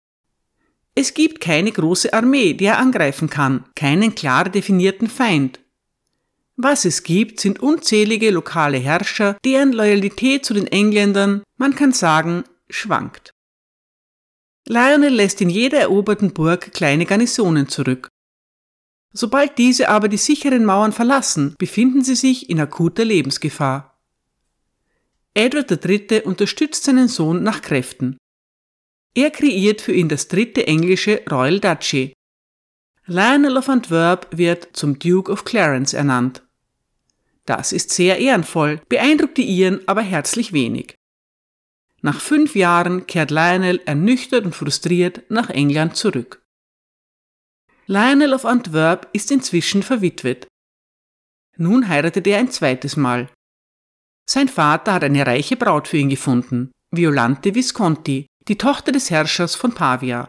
Es 0.93 1.15
gibt 1.15 1.41
keine 1.41 1.71
große 1.71 2.13
Armee, 2.13 2.53
die 2.53 2.65
er 2.65 2.77
angreifen 2.77 3.31
kann, 3.31 3.65
keinen 3.75 4.13
klar 4.13 4.47
definierten 4.47 5.07
Feind. 5.07 5.60
Was 6.57 6.85
es 6.85 7.03
gibt, 7.03 7.39
sind 7.39 7.59
unzählige 7.59 8.29
lokale 8.29 8.77
Herrscher, 8.77 9.37
deren 9.43 9.71
Loyalität 9.71 10.45
zu 10.45 10.53
den 10.53 10.67
Engländern, 10.67 11.43
man 11.57 11.75
kann 11.75 11.93
sagen, 11.93 12.43
schwankt. 12.69 13.31
Lionel 14.67 15.13
lässt 15.13 15.41
in 15.41 15.49
jeder 15.49 15.79
eroberten 15.79 16.33
Burg 16.33 16.71
kleine 16.71 17.05
Garnisonen 17.05 17.67
zurück. 17.67 18.09
Sobald 19.13 19.57
diese 19.57 19.89
aber 19.89 20.07
die 20.07 20.17
sicheren 20.17 20.63
Mauern 20.63 20.93
verlassen, 20.93 21.55
befinden 21.57 22.03
sie 22.03 22.15
sich 22.15 22.49
in 22.49 22.59
akuter 22.59 23.03
Lebensgefahr. 23.03 23.99
Edward 25.33 25.85
III. 25.85 26.21
unterstützt 26.21 26.83
seinen 26.83 27.07
Sohn 27.07 27.43
nach 27.43 27.61
Kräften. 27.61 28.17
Er 29.13 29.31
kreiert 29.31 29.81
für 29.81 29.93
ihn 29.93 30.07
das 30.07 30.27
dritte 30.27 30.67
englische 30.67 31.21
Royal 31.29 31.59
Duchy. 31.59 32.13
Lionel 33.07 33.57
of 33.57 33.67
Antwerp 33.67 34.27
wird 34.31 34.69
zum 34.73 34.99
Duke 34.99 35.31
of 35.31 35.43
Clarence 35.43 35.93
ernannt. 35.93 36.43
Das 37.45 37.71
ist 37.71 37.89
sehr 37.89 38.19
ehrenvoll, 38.19 38.81
beeindruckt 38.89 39.37
die 39.37 39.45
Iren 39.45 39.81
aber 39.87 40.01
herzlich 40.01 40.53
wenig. 40.53 40.95
Nach 42.01 42.19
fünf 42.19 42.55
Jahren 42.55 43.07
kehrt 43.07 43.31
Lionel 43.31 43.81
ernüchtert 43.85 44.45
und 44.45 44.55
frustriert 44.55 45.29
nach 45.29 45.49
England 45.49 45.95
zurück. 45.95 46.41
Lionel 47.87 48.33
of 48.33 48.45
Antwerp 48.45 49.09
ist 49.13 49.31
inzwischen 49.31 49.83
verwitwet. 49.83 50.47
Nun 51.57 51.87
heiratet 51.87 52.25
er 52.27 52.37
ein 52.37 52.51
zweites 52.51 52.95
Mal. 52.95 53.29
Sein 54.29 54.47
Vater 54.47 54.93
hat 54.93 55.03
eine 55.03 55.25
reiche 55.25 55.57
Braut 55.57 55.87
für 55.87 55.97
ihn 55.97 56.09
gefunden, 56.09 56.71
Violante 56.91 57.53
Visconti, 57.53 58.27
die 58.47 58.57
Tochter 58.57 58.91
des 58.91 59.09
Herrschers 59.09 59.55
von 59.55 59.73
Pavia. 59.73 60.27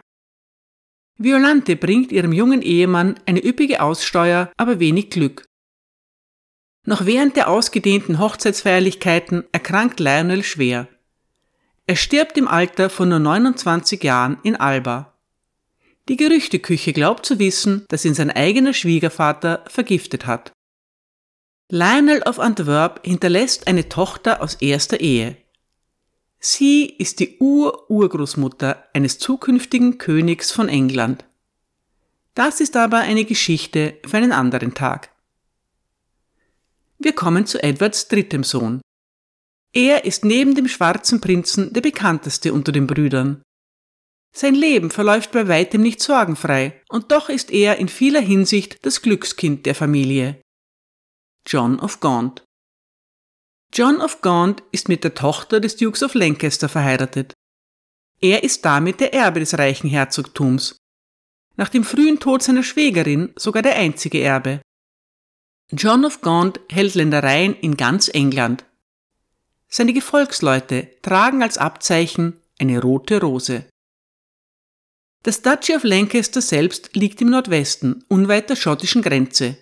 Violante 1.17 1.75
bringt 1.75 2.11
ihrem 2.11 2.33
jungen 2.33 2.61
Ehemann 2.61 3.19
eine 3.25 3.43
üppige 3.43 3.81
Aussteuer, 3.81 4.51
aber 4.57 4.79
wenig 4.79 5.09
Glück. 5.09 5.45
Noch 6.85 7.05
während 7.05 7.35
der 7.35 7.49
ausgedehnten 7.49 8.19
Hochzeitsfeierlichkeiten 8.19 9.45
erkrankt 9.51 9.99
Lionel 9.99 10.43
schwer. 10.43 10.87
Er 11.85 11.95
stirbt 11.95 12.37
im 12.37 12.47
Alter 12.47 12.89
von 12.89 13.09
nur 13.09 13.19
29 13.19 14.03
Jahren 14.03 14.37
in 14.43 14.55
Alba. 14.55 15.13
Die 16.09 16.17
Gerüchteküche 16.17 16.91
glaubt 16.91 17.25
zu 17.25 17.39
wissen, 17.39 17.85
dass 17.87 18.03
ihn 18.03 18.13
sein 18.13 18.31
eigener 18.31 18.73
Schwiegervater 18.73 19.63
vergiftet 19.67 20.25
hat. 20.25 20.51
Lionel 21.69 22.21
of 22.23 22.39
Antwerp 22.39 23.05
hinterlässt 23.05 23.67
eine 23.67 23.87
Tochter 23.87 24.41
aus 24.41 24.55
erster 24.55 24.99
Ehe. 24.99 25.37
Sie 26.45 26.87
ist 26.87 27.21
die 27.21 27.37
Ur-Urgroßmutter 27.37 28.89
eines 28.93 29.17
zukünftigen 29.17 29.97
Königs 29.97 30.51
von 30.51 30.67
England. 30.67 31.23
Das 32.33 32.59
ist 32.59 32.75
aber 32.75 32.97
eine 32.97 33.23
Geschichte 33.23 33.97
für 34.05 34.17
einen 34.17 34.33
anderen 34.33 34.73
Tag. 34.73 35.09
Wir 36.99 37.13
kommen 37.13 37.45
zu 37.45 37.63
Edwards 37.63 38.09
drittem 38.09 38.43
Sohn. 38.43 38.81
Er 39.71 40.03
ist 40.03 40.25
neben 40.25 40.53
dem 40.53 40.67
schwarzen 40.67 41.21
Prinzen 41.21 41.71
der 41.71 41.79
bekannteste 41.79 42.51
unter 42.51 42.73
den 42.73 42.87
Brüdern. 42.87 43.41
Sein 44.35 44.53
Leben 44.53 44.91
verläuft 44.91 45.31
bei 45.31 45.47
weitem 45.47 45.81
nicht 45.81 46.01
sorgenfrei, 46.01 46.81
und 46.89 47.13
doch 47.13 47.29
ist 47.29 47.51
er 47.51 47.77
in 47.77 47.87
vieler 47.87 48.21
Hinsicht 48.21 48.85
das 48.85 49.01
Glückskind 49.01 49.65
der 49.65 49.75
Familie. 49.75 50.41
John 51.47 51.79
of 51.79 52.01
Gaunt 52.01 52.43
John 53.75 54.01
of 54.01 54.21
Gaunt 54.21 54.61
ist 54.71 54.87
mit 54.87 55.03
der 55.03 55.15
Tochter 55.15 55.59
des 55.59 55.75
Dukes 55.77 56.03
of 56.03 56.13
Lancaster 56.13 56.69
verheiratet. 56.69 57.33
Er 58.21 58.43
ist 58.43 58.63
damit 58.63 58.99
der 58.99 59.15
Erbe 59.15 59.39
des 59.39 59.57
reichen 59.57 59.89
Herzogtums. 59.89 60.77
Nach 61.55 61.69
dem 61.69 61.83
frühen 61.83 62.19
Tod 62.19 62.43
seiner 62.43 62.61
Schwägerin 62.61 63.33
sogar 63.35 63.63
der 63.63 63.75
einzige 63.75 64.21
Erbe. 64.21 64.61
John 65.71 66.05
of 66.05 66.21
Gaunt 66.21 66.59
hält 66.69 66.93
Ländereien 66.93 67.55
in 67.55 67.75
ganz 67.75 68.09
England. 68.09 68.63
Seine 69.67 69.93
Gefolgsleute 69.93 70.91
tragen 71.01 71.41
als 71.41 71.57
Abzeichen 71.57 72.39
eine 72.59 72.79
rote 72.79 73.21
Rose. 73.21 73.65
Das 75.23 75.41
Duchy 75.41 75.75
of 75.75 75.83
Lancaster 75.83 76.43
selbst 76.43 76.95
liegt 76.95 77.21
im 77.21 77.31
Nordwesten, 77.31 78.05
unweit 78.07 78.51
der 78.51 78.55
schottischen 78.55 79.01
Grenze. 79.01 79.57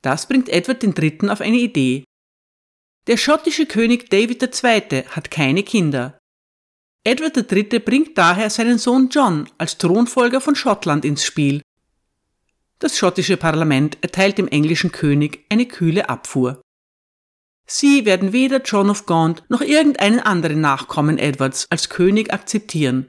Das 0.00 0.28
bringt 0.28 0.48
Edward 0.48 0.84
III. 0.84 1.28
auf 1.28 1.40
eine 1.40 1.56
Idee. 1.56 2.04
Der 3.10 3.18
schottische 3.18 3.66
König 3.66 4.08
David 4.08 4.42
II. 4.42 5.04
hat 5.10 5.30
keine 5.30 5.62
Kinder. 5.62 6.18
Edward 7.04 7.36
III. 7.36 7.80
bringt 7.80 8.16
daher 8.16 8.48
seinen 8.48 8.78
Sohn 8.78 9.10
John 9.10 9.50
als 9.58 9.76
Thronfolger 9.76 10.40
von 10.40 10.54
Schottland 10.54 11.04
ins 11.04 11.24
Spiel 11.24 11.60
das 12.80 12.96
schottische 12.96 13.36
Parlament 13.36 13.98
erteilt 14.00 14.38
dem 14.38 14.48
englischen 14.48 14.90
König 14.90 15.44
eine 15.50 15.66
kühle 15.66 16.08
Abfuhr. 16.08 16.62
Sie 17.66 18.04
werden 18.06 18.32
weder 18.32 18.62
John 18.62 18.90
of 18.90 19.06
Gaunt 19.06 19.44
noch 19.48 19.60
irgendeinen 19.60 20.18
anderen 20.18 20.60
Nachkommen 20.60 21.18
Edwards 21.18 21.66
als 21.70 21.90
König 21.90 22.32
akzeptieren. 22.32 23.06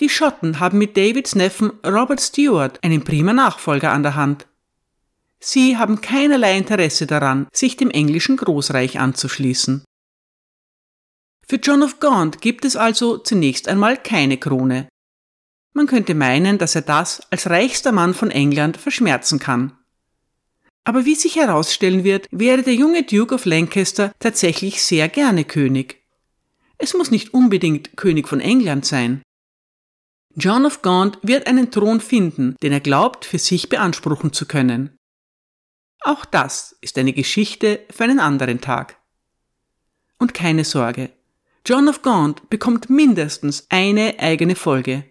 Die 0.00 0.08
Schotten 0.08 0.58
haben 0.58 0.78
mit 0.78 0.96
Davids 0.96 1.34
Neffen 1.36 1.70
Robert 1.86 2.20
Stewart 2.20 2.82
einen 2.82 3.04
prima 3.04 3.32
Nachfolger 3.32 3.92
an 3.92 4.02
der 4.02 4.16
Hand. 4.16 4.48
Sie 5.44 5.76
haben 5.76 6.00
keinerlei 6.00 6.56
Interesse 6.56 7.06
daran, 7.06 7.48
sich 7.52 7.76
dem 7.76 7.90
englischen 7.90 8.36
Großreich 8.36 9.00
anzuschließen. 9.00 9.84
Für 11.48 11.56
John 11.56 11.82
of 11.82 11.98
Gaunt 11.98 12.40
gibt 12.40 12.64
es 12.64 12.76
also 12.76 13.18
zunächst 13.18 13.66
einmal 13.66 13.96
keine 13.96 14.38
Krone. 14.38 14.88
Man 15.74 15.86
könnte 15.86 16.14
meinen, 16.14 16.58
dass 16.58 16.76
er 16.76 16.82
das 16.82 17.22
als 17.30 17.50
reichster 17.50 17.90
Mann 17.90 18.14
von 18.14 18.30
England 18.30 18.76
verschmerzen 18.76 19.40
kann. 19.40 19.76
Aber 20.84 21.04
wie 21.04 21.16
sich 21.16 21.36
herausstellen 21.36 22.04
wird, 22.04 22.28
wäre 22.30 22.62
der 22.62 22.74
junge 22.74 23.02
Duke 23.02 23.34
of 23.34 23.44
Lancaster 23.44 24.12
tatsächlich 24.20 24.82
sehr 24.82 25.08
gerne 25.08 25.44
König. 25.44 26.04
Es 26.78 26.94
muss 26.94 27.10
nicht 27.10 27.34
unbedingt 27.34 27.96
König 27.96 28.28
von 28.28 28.40
England 28.40 28.84
sein. 28.84 29.22
John 30.36 30.66
of 30.66 30.82
Gaunt 30.82 31.18
wird 31.22 31.46
einen 31.46 31.70
Thron 31.70 32.00
finden, 32.00 32.56
den 32.62 32.72
er 32.72 32.80
glaubt 32.80 33.24
für 33.24 33.38
sich 33.38 33.68
beanspruchen 33.68 34.32
zu 34.32 34.46
können. 34.46 34.96
Auch 36.04 36.24
das 36.24 36.76
ist 36.80 36.98
eine 36.98 37.12
Geschichte 37.12 37.80
für 37.90 38.04
einen 38.04 38.20
anderen 38.20 38.60
Tag. 38.60 38.96
Und 40.18 40.34
keine 40.34 40.64
Sorge, 40.64 41.10
John 41.64 41.88
of 41.88 42.02
Gaunt 42.02 42.50
bekommt 42.50 42.90
mindestens 42.90 43.66
eine 43.68 44.18
eigene 44.18 44.56
Folge. 44.56 45.04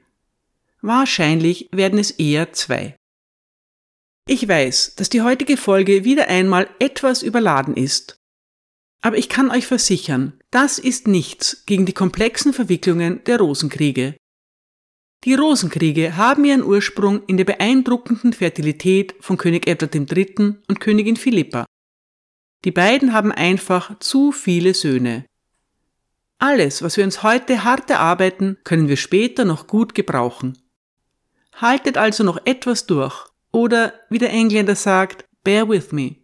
Wahrscheinlich 0.81 1.69
werden 1.71 1.99
es 1.99 2.11
eher 2.11 2.51
zwei. 2.53 2.97
Ich 4.27 4.47
weiß, 4.47 4.95
dass 4.95 5.09
die 5.09 5.21
heutige 5.21 5.57
Folge 5.57 6.03
wieder 6.03 6.27
einmal 6.27 6.69
etwas 6.79 7.23
überladen 7.23 7.75
ist. 7.75 8.17
Aber 9.01 9.17
ich 9.17 9.29
kann 9.29 9.49
euch 9.49 9.65
versichern, 9.65 10.39
das 10.51 10.77
ist 10.77 11.07
nichts 11.07 11.65
gegen 11.65 11.85
die 11.85 11.93
komplexen 11.93 12.53
Verwicklungen 12.53 13.23
der 13.25 13.39
Rosenkriege. 13.39 14.15
Die 15.23 15.35
Rosenkriege 15.35 16.17
haben 16.17 16.45
ihren 16.45 16.63
Ursprung 16.63 17.23
in 17.27 17.37
der 17.37 17.45
beeindruckenden 17.45 18.33
Fertilität 18.33 19.13
von 19.19 19.37
König 19.37 19.67
Edward 19.67 19.93
III. 19.93 20.55
und 20.67 20.79
Königin 20.79 21.15
Philippa. 21.15 21.65
Die 22.65 22.71
beiden 22.71 23.13
haben 23.13 23.31
einfach 23.31 23.99
zu 23.99 24.31
viele 24.31 24.73
Söhne. 24.73 25.25
Alles, 26.39 26.81
was 26.81 26.97
wir 26.97 27.03
uns 27.03 27.21
heute 27.21 27.63
hart 27.63 27.87
erarbeiten, 27.91 28.57
können 28.63 28.87
wir 28.87 28.97
später 28.97 29.45
noch 29.45 29.67
gut 29.67 29.93
gebrauchen. 29.93 30.57
Haltet 31.53 31.97
also 31.97 32.23
noch 32.23 32.39
etwas 32.45 32.87
durch. 32.87 33.27
Oder, 33.51 33.93
wie 34.09 34.17
der 34.17 34.31
Engländer 34.31 34.75
sagt, 34.75 35.25
bear 35.43 35.69
with 35.69 35.91
me. 35.91 36.15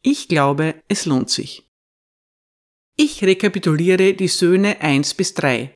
Ich 0.00 0.28
glaube, 0.28 0.76
es 0.88 1.04
lohnt 1.04 1.28
sich. 1.28 1.68
Ich 2.96 3.22
rekapituliere 3.22 4.14
die 4.14 4.28
Söhne 4.28 4.80
1 4.80 5.12
bis 5.12 5.34
3. 5.34 5.74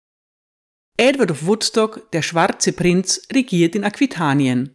Edward 0.96 1.30
of 1.30 1.46
Woodstock, 1.46 2.10
der 2.12 2.22
schwarze 2.22 2.72
Prinz, 2.72 3.22
regiert 3.32 3.74
in 3.74 3.84
Aquitanien. 3.84 4.74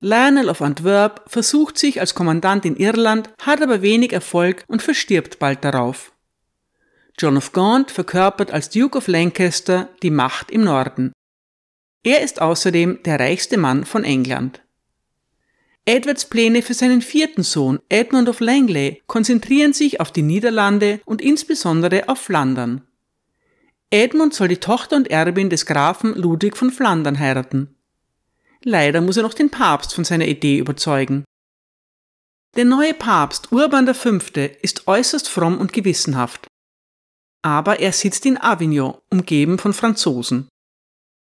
Lionel 0.00 0.48
of 0.48 0.60
Antwerp 0.60 1.22
versucht 1.28 1.78
sich 1.78 2.00
als 2.00 2.14
Kommandant 2.14 2.64
in 2.64 2.76
Irland, 2.76 3.30
hat 3.40 3.62
aber 3.62 3.82
wenig 3.82 4.12
Erfolg 4.12 4.64
und 4.66 4.82
verstirbt 4.82 5.38
bald 5.38 5.64
darauf. 5.64 6.12
John 7.18 7.36
of 7.36 7.52
Gaunt 7.52 7.92
verkörpert 7.92 8.50
als 8.50 8.68
Duke 8.70 8.98
of 8.98 9.06
Lancaster 9.06 9.88
die 10.02 10.10
Macht 10.10 10.50
im 10.50 10.64
Norden. 10.64 11.12
Er 12.02 12.22
ist 12.22 12.40
außerdem 12.40 13.04
der 13.04 13.20
reichste 13.20 13.58
Mann 13.58 13.84
von 13.84 14.02
England. 14.02 14.60
Edwards 15.84 16.28
Pläne 16.28 16.62
für 16.62 16.74
seinen 16.74 17.02
vierten 17.02 17.44
Sohn, 17.44 17.80
Edmund 17.88 18.28
of 18.28 18.40
Langley, 18.40 19.02
konzentrieren 19.06 19.72
sich 19.72 20.00
auf 20.00 20.10
die 20.10 20.22
Niederlande 20.22 21.00
und 21.04 21.22
insbesondere 21.22 22.08
auf 22.08 22.18
Flandern. 22.18 22.86
Edmund 23.92 24.32
soll 24.32 24.48
die 24.48 24.56
Tochter 24.56 24.96
und 24.96 25.10
Erbin 25.10 25.50
des 25.50 25.66
Grafen 25.66 26.14
Ludwig 26.14 26.56
von 26.56 26.70
Flandern 26.70 27.18
heiraten. 27.18 27.76
Leider 28.64 29.02
muss 29.02 29.18
er 29.18 29.22
noch 29.22 29.34
den 29.34 29.50
Papst 29.50 29.94
von 29.94 30.04
seiner 30.04 30.26
Idee 30.26 30.56
überzeugen. 30.56 31.24
Der 32.56 32.64
neue 32.64 32.94
Papst 32.94 33.52
Urban 33.52 33.92
V. 33.94 34.18
ist 34.62 34.88
äußerst 34.88 35.28
fromm 35.28 35.58
und 35.58 35.74
gewissenhaft. 35.74 36.46
Aber 37.42 37.80
er 37.80 37.92
sitzt 37.92 38.24
in 38.24 38.40
Avignon, 38.40 38.96
umgeben 39.10 39.58
von 39.58 39.74
Franzosen. 39.74 40.48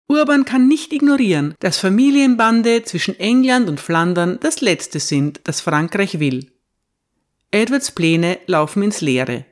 Urban 0.09 0.43
kann 0.43 0.67
nicht 0.67 0.91
ignorieren, 0.93 1.53
dass 1.59 1.77
Familienbande 1.77 2.81
zwischen 2.83 3.19
England 3.19 3.69
und 3.69 3.79
Flandern 3.79 4.39
das 4.39 4.61
Letzte 4.61 4.99
sind, 4.99 5.41
das 5.43 5.61
Frankreich 5.61 6.19
will. 6.19 6.51
Edwards 7.51 7.91
Pläne 7.91 8.39
laufen 8.47 8.81
ins 8.81 9.01
Leere. 9.01 9.45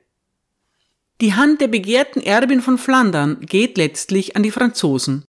Die 1.21 1.33
Hand 1.33 1.61
der 1.61 1.69
begehrten 1.69 2.21
Erbin 2.21 2.61
von 2.61 2.77
Flandern 2.77 3.39
geht 3.39 3.77
letztlich 3.77 4.35
an 4.35 4.43
die 4.43 4.51
Franzosen. 4.51 5.23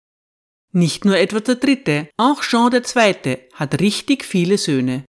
Nicht 0.71 1.05
nur 1.05 1.15
Edward 1.15 1.47
III., 1.47 2.09
auch 2.17 2.41
Jean 2.41 2.73
II. 2.73 3.37
hat 3.53 3.79
richtig 3.79 4.25
viele 4.25 4.57
Söhne. 4.57 5.05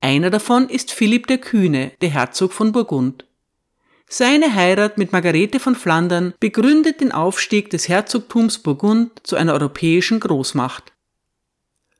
Einer 0.00 0.30
davon 0.30 0.68
ist 0.68 0.92
Philipp 0.92 1.26
der 1.26 1.38
Kühne, 1.38 1.92
der 2.00 2.10
Herzog 2.10 2.52
von 2.52 2.70
Burgund. 2.70 3.24
Seine 4.08 4.54
Heirat 4.54 4.96
mit 4.98 5.12
Margarete 5.12 5.58
von 5.58 5.74
Flandern 5.74 6.32
begründet 6.38 7.00
den 7.00 7.10
Aufstieg 7.10 7.70
des 7.70 7.88
Herzogtums 7.88 8.58
Burgund 8.58 9.26
zu 9.26 9.36
einer 9.36 9.54
europäischen 9.54 10.20
Großmacht. 10.20 10.92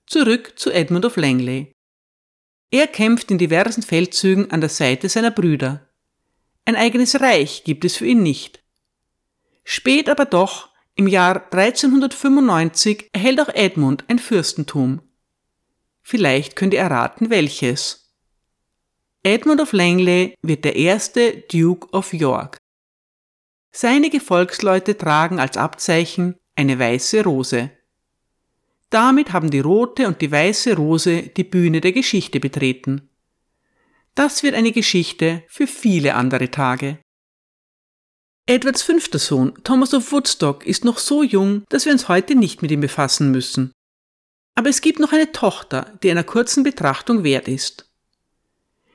Zurück 0.07 0.53
zu 0.57 0.71
Edmund 0.71 1.05
of 1.05 1.17
Langley. 1.17 1.73
Er 2.71 2.87
kämpft 2.87 3.31
in 3.31 3.39
diversen 3.39 3.83
Feldzügen 3.83 4.51
an 4.51 4.61
der 4.61 4.71
Seite 4.71 5.09
seiner 5.09 5.31
Brüder. 5.31 5.88
Ein 6.69 6.77
eigenes 6.77 7.19
Reich 7.23 7.65
gibt 7.65 7.87
es 7.87 7.97
für 7.97 8.05
ihn 8.05 8.23
nicht. 8.23 8.63
Spät 9.65 10.11
aber 10.11 10.27
doch, 10.27 10.69
im 10.97 11.07
Jahr 11.07 11.45
1395, 11.51 13.09
erhält 13.11 13.41
auch 13.41 13.49
Edmund 13.49 14.05
ein 14.09 14.19
Fürstentum. 14.19 15.01
Vielleicht 16.03 16.57
könnt 16.57 16.75
ihr 16.75 16.81
erraten, 16.81 17.31
welches. 17.31 18.13
Edmund 19.23 19.63
of 19.63 19.73
Langley 19.73 20.37
wird 20.43 20.67
der 20.67 20.77
erste 20.77 21.39
Duke 21.51 21.89
of 21.93 22.13
York. 22.13 22.59
Seine 23.71 24.11
Gefolgsleute 24.11 24.99
tragen 24.99 25.41
als 25.41 25.57
Abzeichen 25.57 26.35
eine 26.55 26.79
weiße 26.79 27.25
Rose. 27.25 27.71
Damit 28.91 29.33
haben 29.33 29.51
die 29.51 29.61
rote 29.61 30.07
und 30.07 30.21
die 30.21 30.31
weiße 30.31 30.77
Rose 30.77 31.23
die 31.29 31.45
Bühne 31.45 31.81
der 31.81 31.93
Geschichte 31.93 32.41
betreten. 32.41 33.09
Das 34.15 34.43
wird 34.43 34.55
eine 34.55 34.73
Geschichte 34.73 35.45
für 35.49 35.67
viele 35.67 36.15
andere 36.15 36.51
Tage. 36.51 36.99
Edwards 38.47 38.83
fünfter 38.83 39.19
Sohn, 39.19 39.53
Thomas 39.63 39.93
of 39.93 40.11
Woodstock, 40.11 40.67
ist 40.67 40.85
noch 40.85 40.99
so 40.99 41.23
jung, 41.23 41.65
dass 41.69 41.85
wir 41.85 41.93
uns 41.93 42.09
heute 42.09 42.35
nicht 42.35 42.63
mit 42.63 42.71
ihm 42.71 42.81
befassen 42.81 43.31
müssen. 43.31 43.73
Aber 44.55 44.71
es 44.71 44.81
gibt 44.81 45.01
noch 45.01 45.13
eine 45.13 45.33
Tochter, 45.33 45.99
die 46.03 46.11
einer 46.11 46.25
kurzen 46.25 46.63
Betrachtung 46.63 47.25
wert 47.25 47.47
ist. 47.47 47.89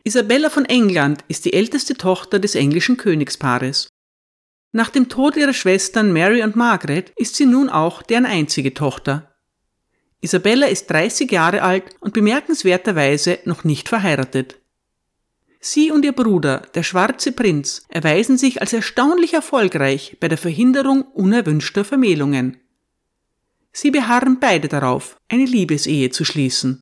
Isabella 0.03 0.49
von 0.49 0.65
England 0.65 1.23
ist 1.27 1.45
die 1.45 1.53
älteste 1.53 1.93
Tochter 1.93 2.39
des 2.39 2.55
englischen 2.55 2.97
Königspaares. 2.97 3.87
Nach 4.71 4.89
dem 4.89 5.07
Tod 5.07 5.37
ihrer 5.37 5.53
Schwestern 5.53 6.11
Mary 6.11 6.41
und 6.41 6.55
Margaret 6.55 7.13
ist 7.15 7.35
sie 7.35 7.45
nun 7.45 7.69
auch 7.69 8.01
deren 8.01 8.25
einzige 8.25 8.73
Tochter. 8.73 9.35
Isabella 10.19 10.65
ist 10.65 10.89
30 10.89 11.31
Jahre 11.31 11.61
alt 11.61 11.95
und 11.99 12.13
bemerkenswerterweise 12.13 13.37
noch 13.45 13.63
nicht 13.63 13.87
verheiratet. 13.87 14.62
Sie 15.65 15.91
und 15.91 16.03
ihr 16.03 16.11
Bruder, 16.11 16.63
der 16.75 16.83
schwarze 16.83 17.31
Prinz, 17.31 17.85
erweisen 17.87 18.37
sich 18.37 18.59
als 18.59 18.73
erstaunlich 18.73 19.33
erfolgreich 19.33 20.17
bei 20.19 20.27
der 20.27 20.37
Verhinderung 20.37 21.03
unerwünschter 21.03 21.85
Vermählungen. 21.85 22.57
Sie 23.71 23.89
beharren 23.89 24.41
beide 24.41 24.67
darauf, 24.67 25.15
eine 25.29 25.45
Liebesehe 25.45 26.09
zu 26.09 26.25
schließen. 26.25 26.81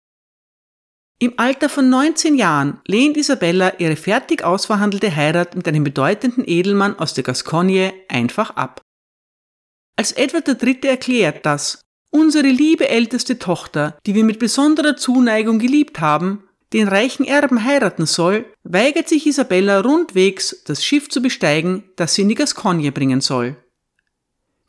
Im 1.19 1.33
Alter 1.37 1.69
von 1.69 1.89
19 1.89 2.33
Jahren 2.33 2.81
lehnt 2.87 3.17
Isabella 3.17 3.73
ihre 3.77 3.95
fertig 3.95 4.43
ausverhandelte 4.43 5.15
Heirat 5.15 5.55
mit 5.55 5.67
einem 5.67 5.83
bedeutenden 5.83 6.43
Edelmann 6.47 6.97
aus 6.97 7.13
der 7.13 7.23
Gascogne 7.23 7.93
einfach 8.07 8.49
ab. 8.55 8.81
Als 9.95 10.11
Edward 10.13 10.47
III. 10.47 10.79
erklärt, 10.89 11.45
dass 11.45 11.83
Unsere 12.13 12.47
liebe 12.47 12.89
älteste 12.89 13.39
Tochter, 13.39 13.97
die 14.05 14.15
wir 14.15 14.25
mit 14.25 14.37
besonderer 14.37 14.97
Zuneigung 14.97 15.59
geliebt 15.59 16.01
haben, 16.01 16.43
den 16.73 16.87
reichen 16.87 17.25
Erben 17.25 17.63
heiraten 17.65 18.05
soll, 18.05 18.45
weigert 18.63 19.09
sich 19.09 19.27
Isabella 19.27 19.81
rundwegs, 19.81 20.63
das 20.65 20.83
Schiff 20.83 21.09
zu 21.09 21.21
besteigen, 21.21 21.83
das 21.95 22.15
sie 22.15 22.21
in 22.21 22.29
die 22.29 22.35
Gascogne 22.35 22.91
bringen 22.91 23.21
soll. 23.21 23.57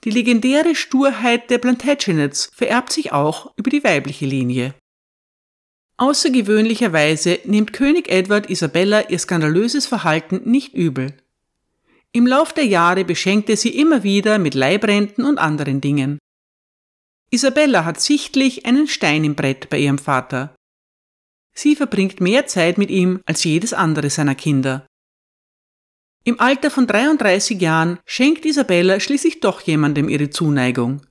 Die 0.05 0.11
legendäre 0.11 0.75
Sturheit 0.75 1.49
der 1.51 1.59
Plantagenets 1.59 2.51
vererbt 2.53 2.93
sich 2.93 3.13
auch 3.13 3.53
über 3.57 3.71
die 3.71 3.85
weibliche 3.85 4.27
Linie. 4.27 4.75
Außergewöhnlicherweise 5.97 7.39
nimmt 7.45 7.73
König 7.73 8.11
Edward 8.11 8.51
Isabella 8.51 9.09
ihr 9.09 9.19
skandalöses 9.21 9.87
Verhalten 9.87 10.41
nicht 10.45 10.75
übel. 10.75 11.15
Im 12.11 12.27
Lauf 12.27 12.53
der 12.53 12.67
Jahre 12.67 13.05
beschenkt 13.05 13.49
er 13.49 13.57
sie 13.57 13.79
immer 13.79 14.03
wieder 14.03 14.39
mit 14.39 14.55
Leibrenten 14.55 15.25
und 15.25 15.39
anderen 15.39 15.81
Dingen. 15.81 16.19
Isabella 17.31 17.85
hat 17.85 18.01
sichtlich 18.01 18.67
einen 18.67 18.89
Stein 18.89 19.23
im 19.23 19.37
Brett 19.37 19.71
bei 19.71 19.79
ihrem 19.79 19.99
Vater. 19.99 20.55
Sie 21.55 21.77
verbringt 21.77 22.21
mehr 22.21 22.47
Zeit 22.47 22.79
mit 22.79 22.91
ihm 22.91 23.21
als 23.27 23.45
jedes 23.45 23.73
andere 23.73 24.11
seiner 24.11 24.35
Kinder. 24.35 24.87
Im 26.25 26.39
Alter 26.41 26.71
von 26.71 26.87
33 26.87 27.61
Jahren 27.61 27.99
schenkt 28.07 28.45
Isabella 28.47 29.01
schließlich 29.01 29.41
doch 29.41 29.61
jemandem 29.61 30.09
ihre 30.09 30.31
Zuneigung. 30.31 31.03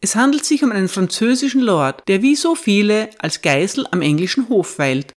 Es 0.00 0.16
handelt 0.16 0.46
sich 0.46 0.64
um 0.64 0.72
einen 0.72 0.88
französischen 0.88 1.60
Lord, 1.60 2.08
der 2.08 2.22
wie 2.22 2.34
so 2.34 2.54
viele 2.54 3.10
als 3.18 3.42
Geisel 3.42 3.86
am 3.90 4.00
englischen 4.00 4.48
Hof 4.48 4.78
weilt. 4.78 5.12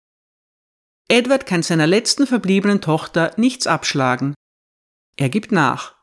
Edward 1.08 1.44
kann 1.44 1.62
seiner 1.62 1.86
letzten 1.86 2.26
verbliebenen 2.26 2.80
Tochter 2.80 3.32
nichts 3.36 3.66
abschlagen. 3.66 4.32
Er 5.16 5.28
gibt 5.28 5.52
nach. 5.52 5.96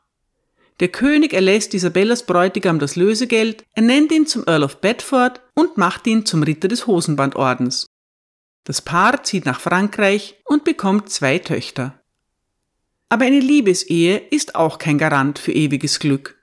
Der 0.78 0.88
König 0.88 1.32
erlässt 1.32 1.74
Isabellas 1.74 2.24
Bräutigam 2.24 2.78
das 2.78 2.94
Lösegeld, 2.94 3.64
ernennt 3.72 4.12
ihn 4.12 4.26
zum 4.26 4.44
Earl 4.46 4.62
of 4.62 4.80
Bedford 4.80 5.40
und 5.54 5.76
macht 5.76 6.06
ihn 6.06 6.24
zum 6.24 6.44
Ritter 6.44 6.68
des 6.68 6.86
Hosenbandordens. 6.86 7.86
Das 8.68 8.82
Paar 8.82 9.24
zieht 9.24 9.46
nach 9.46 9.60
Frankreich 9.60 10.36
und 10.44 10.62
bekommt 10.62 11.08
zwei 11.08 11.38
Töchter. 11.38 11.98
Aber 13.08 13.24
eine 13.24 13.40
Liebesehe 13.40 14.18
ist 14.18 14.56
auch 14.56 14.76
kein 14.76 14.98
Garant 14.98 15.38
für 15.38 15.52
ewiges 15.52 16.00
Glück. 16.00 16.36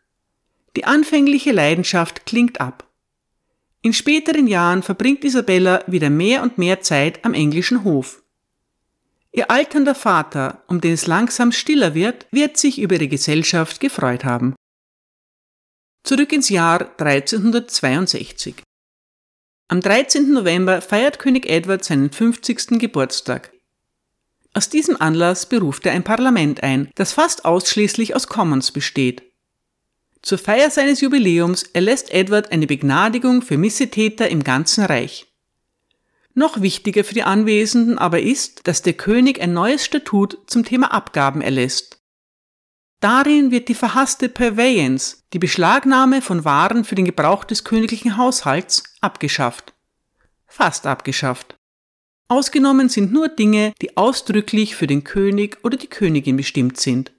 Die 0.75 0.85
anfängliche 0.85 1.51
Leidenschaft 1.51 2.25
klingt 2.25 2.59
ab. 2.59 2.89
In 3.83 3.93
späteren 3.93 4.47
Jahren 4.47 4.81
verbringt 4.81 5.23
Isabella 5.23 5.83
wieder 5.85 6.09
mehr 6.09 6.41
und 6.41 6.57
mehr 6.57 6.81
Zeit 6.81 7.23
am 7.23 7.35
englischen 7.35 7.83
Hof. 7.83 8.23
Ihr 9.31 9.51
alternder 9.51 9.93
Vater, 9.93 10.63
um 10.65 10.81
den 10.81 10.93
es 10.93 11.05
langsam 11.05 11.51
stiller 11.51 11.93
wird, 11.93 12.25
wird 12.31 12.57
sich 12.57 12.81
über 12.81 12.95
ihre 12.95 13.07
Gesellschaft 13.07 13.79
gefreut 13.79 14.25
haben. 14.25 14.55
Zurück 16.03 16.33
ins 16.33 16.49
Jahr 16.49 16.89
1362. 16.97 18.63
Am 19.67 19.81
13. 19.81 20.31
November 20.31 20.79
feiert 20.79 21.17
König 21.17 21.49
Edward 21.49 21.83
seinen 21.83 22.11
50. 22.11 22.77
Geburtstag. 22.79 23.51
Aus 24.53 24.69
diesem 24.69 25.01
Anlass 25.01 25.49
beruft 25.49 25.87
er 25.87 25.93
ein 25.93 26.03
Parlament 26.03 26.61
ein, 26.61 26.91
das 26.93 27.13
fast 27.13 27.45
ausschließlich 27.45 28.15
aus 28.15 28.27
Commons 28.27 28.71
besteht. 28.71 29.23
Zur 30.21 30.37
Feier 30.37 30.69
seines 30.69 31.01
Jubiläums 31.01 31.63
erlässt 31.63 32.11
Edward 32.11 32.51
eine 32.51 32.67
Begnadigung 32.67 33.41
für 33.41 33.57
Missetäter 33.57 34.29
im 34.29 34.43
ganzen 34.43 34.85
Reich. 34.85 35.33
Noch 36.35 36.61
wichtiger 36.61 37.03
für 37.03 37.15
die 37.15 37.23
Anwesenden 37.23 37.97
aber 37.97 38.21
ist, 38.21 38.67
dass 38.67 38.83
der 38.83 38.93
König 38.93 39.41
ein 39.41 39.53
neues 39.53 39.83
Statut 39.83 40.37
zum 40.45 40.63
Thema 40.63 40.93
Abgaben 40.93 41.41
erlässt. 41.41 41.99
Darin 42.99 43.51
wird 43.51 43.67
die 43.67 43.75
verhasste 43.75 44.29
Purveyance, 44.29 45.17
die 45.33 45.39
Beschlagnahme 45.39 46.21
von 46.21 46.45
Waren 46.45 46.85
für 46.85 46.95
den 46.95 47.05
Gebrauch 47.05 47.43
des 47.43 47.63
königlichen 47.63 48.17
Haushalts, 48.17 48.83
abgeschafft. 49.01 49.73
Fast 50.47 50.87
abgeschafft. 50.87 51.55
Ausgenommen 52.27 52.89
sind 52.89 53.11
nur 53.11 53.27
Dinge, 53.27 53.73
die 53.81 53.97
ausdrücklich 53.97 54.75
für 54.75 54.87
den 54.87 55.03
König 55.03 55.59
oder 55.63 55.77
die 55.77 55.87
Königin 55.87 56.37
bestimmt 56.37 56.79
sind. 56.79 57.11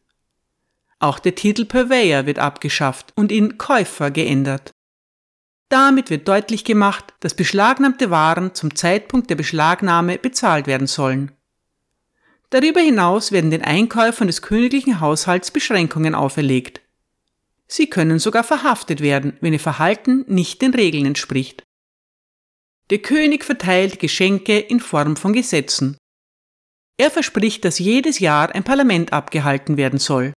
Auch 0.98 1.18
der 1.18 1.34
Titel 1.34 1.66
Purveyor 1.66 2.26
wird 2.26 2.38
abgeschafft 2.38 3.12
und 3.14 3.30
in 3.30 3.58
Käufer 3.58 4.10
geändert. 4.10 4.72
Damit 5.68 6.10
wird 6.10 6.26
deutlich 6.26 6.64
gemacht, 6.64 7.12
dass 7.20 7.34
beschlagnahmte 7.34 8.10
Waren 8.10 8.54
zum 8.54 8.74
Zeitpunkt 8.74 9.28
der 9.30 9.34
Beschlagnahme 9.34 10.18
bezahlt 10.18 10.66
werden 10.66 10.86
sollen. 10.86 11.32
Darüber 12.50 12.80
hinaus 12.80 13.32
werden 13.32 13.50
den 13.50 13.62
Einkäufern 13.62 14.28
des 14.28 14.42
königlichen 14.42 15.00
Haushalts 15.00 15.50
Beschränkungen 15.50 16.14
auferlegt. 16.14 16.80
Sie 17.66 17.88
können 17.88 18.18
sogar 18.18 18.44
verhaftet 18.44 19.00
werden, 19.00 19.36
wenn 19.40 19.52
ihr 19.52 19.60
Verhalten 19.60 20.24
nicht 20.28 20.62
den 20.62 20.72
Regeln 20.72 21.06
entspricht. 21.06 21.64
Der 22.90 22.98
König 22.98 23.44
verteilt 23.44 23.98
Geschenke 23.98 24.58
in 24.58 24.78
Form 24.78 25.16
von 25.16 25.32
Gesetzen. 25.32 25.96
Er 26.98 27.10
verspricht, 27.10 27.64
dass 27.64 27.80
jedes 27.80 28.20
Jahr 28.20 28.54
ein 28.54 28.62
Parlament 28.62 29.12
abgehalten 29.12 29.76
werden 29.76 29.98
soll. 29.98 30.32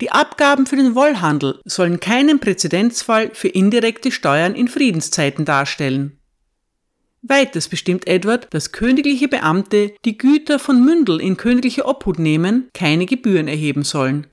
Die 0.00 0.10
Abgaben 0.10 0.66
für 0.66 0.76
den 0.76 0.94
Wollhandel 0.94 1.60
sollen 1.64 2.00
keinen 2.00 2.38
Präzedenzfall 2.38 3.34
für 3.34 3.48
indirekte 3.48 4.12
Steuern 4.12 4.54
in 4.54 4.68
Friedenszeiten 4.68 5.44
darstellen. 5.44 6.15
Weiters 7.28 7.68
bestimmt 7.68 8.06
Edward, 8.06 8.48
dass 8.52 8.72
königliche 8.72 9.28
Beamte, 9.28 9.94
die 10.04 10.16
Güter 10.16 10.58
von 10.58 10.84
Mündel 10.84 11.20
in 11.20 11.36
königliche 11.36 11.86
Obhut 11.86 12.18
nehmen, 12.18 12.68
keine 12.72 13.06
Gebühren 13.06 13.48
erheben 13.48 13.82
sollen. 13.82 14.26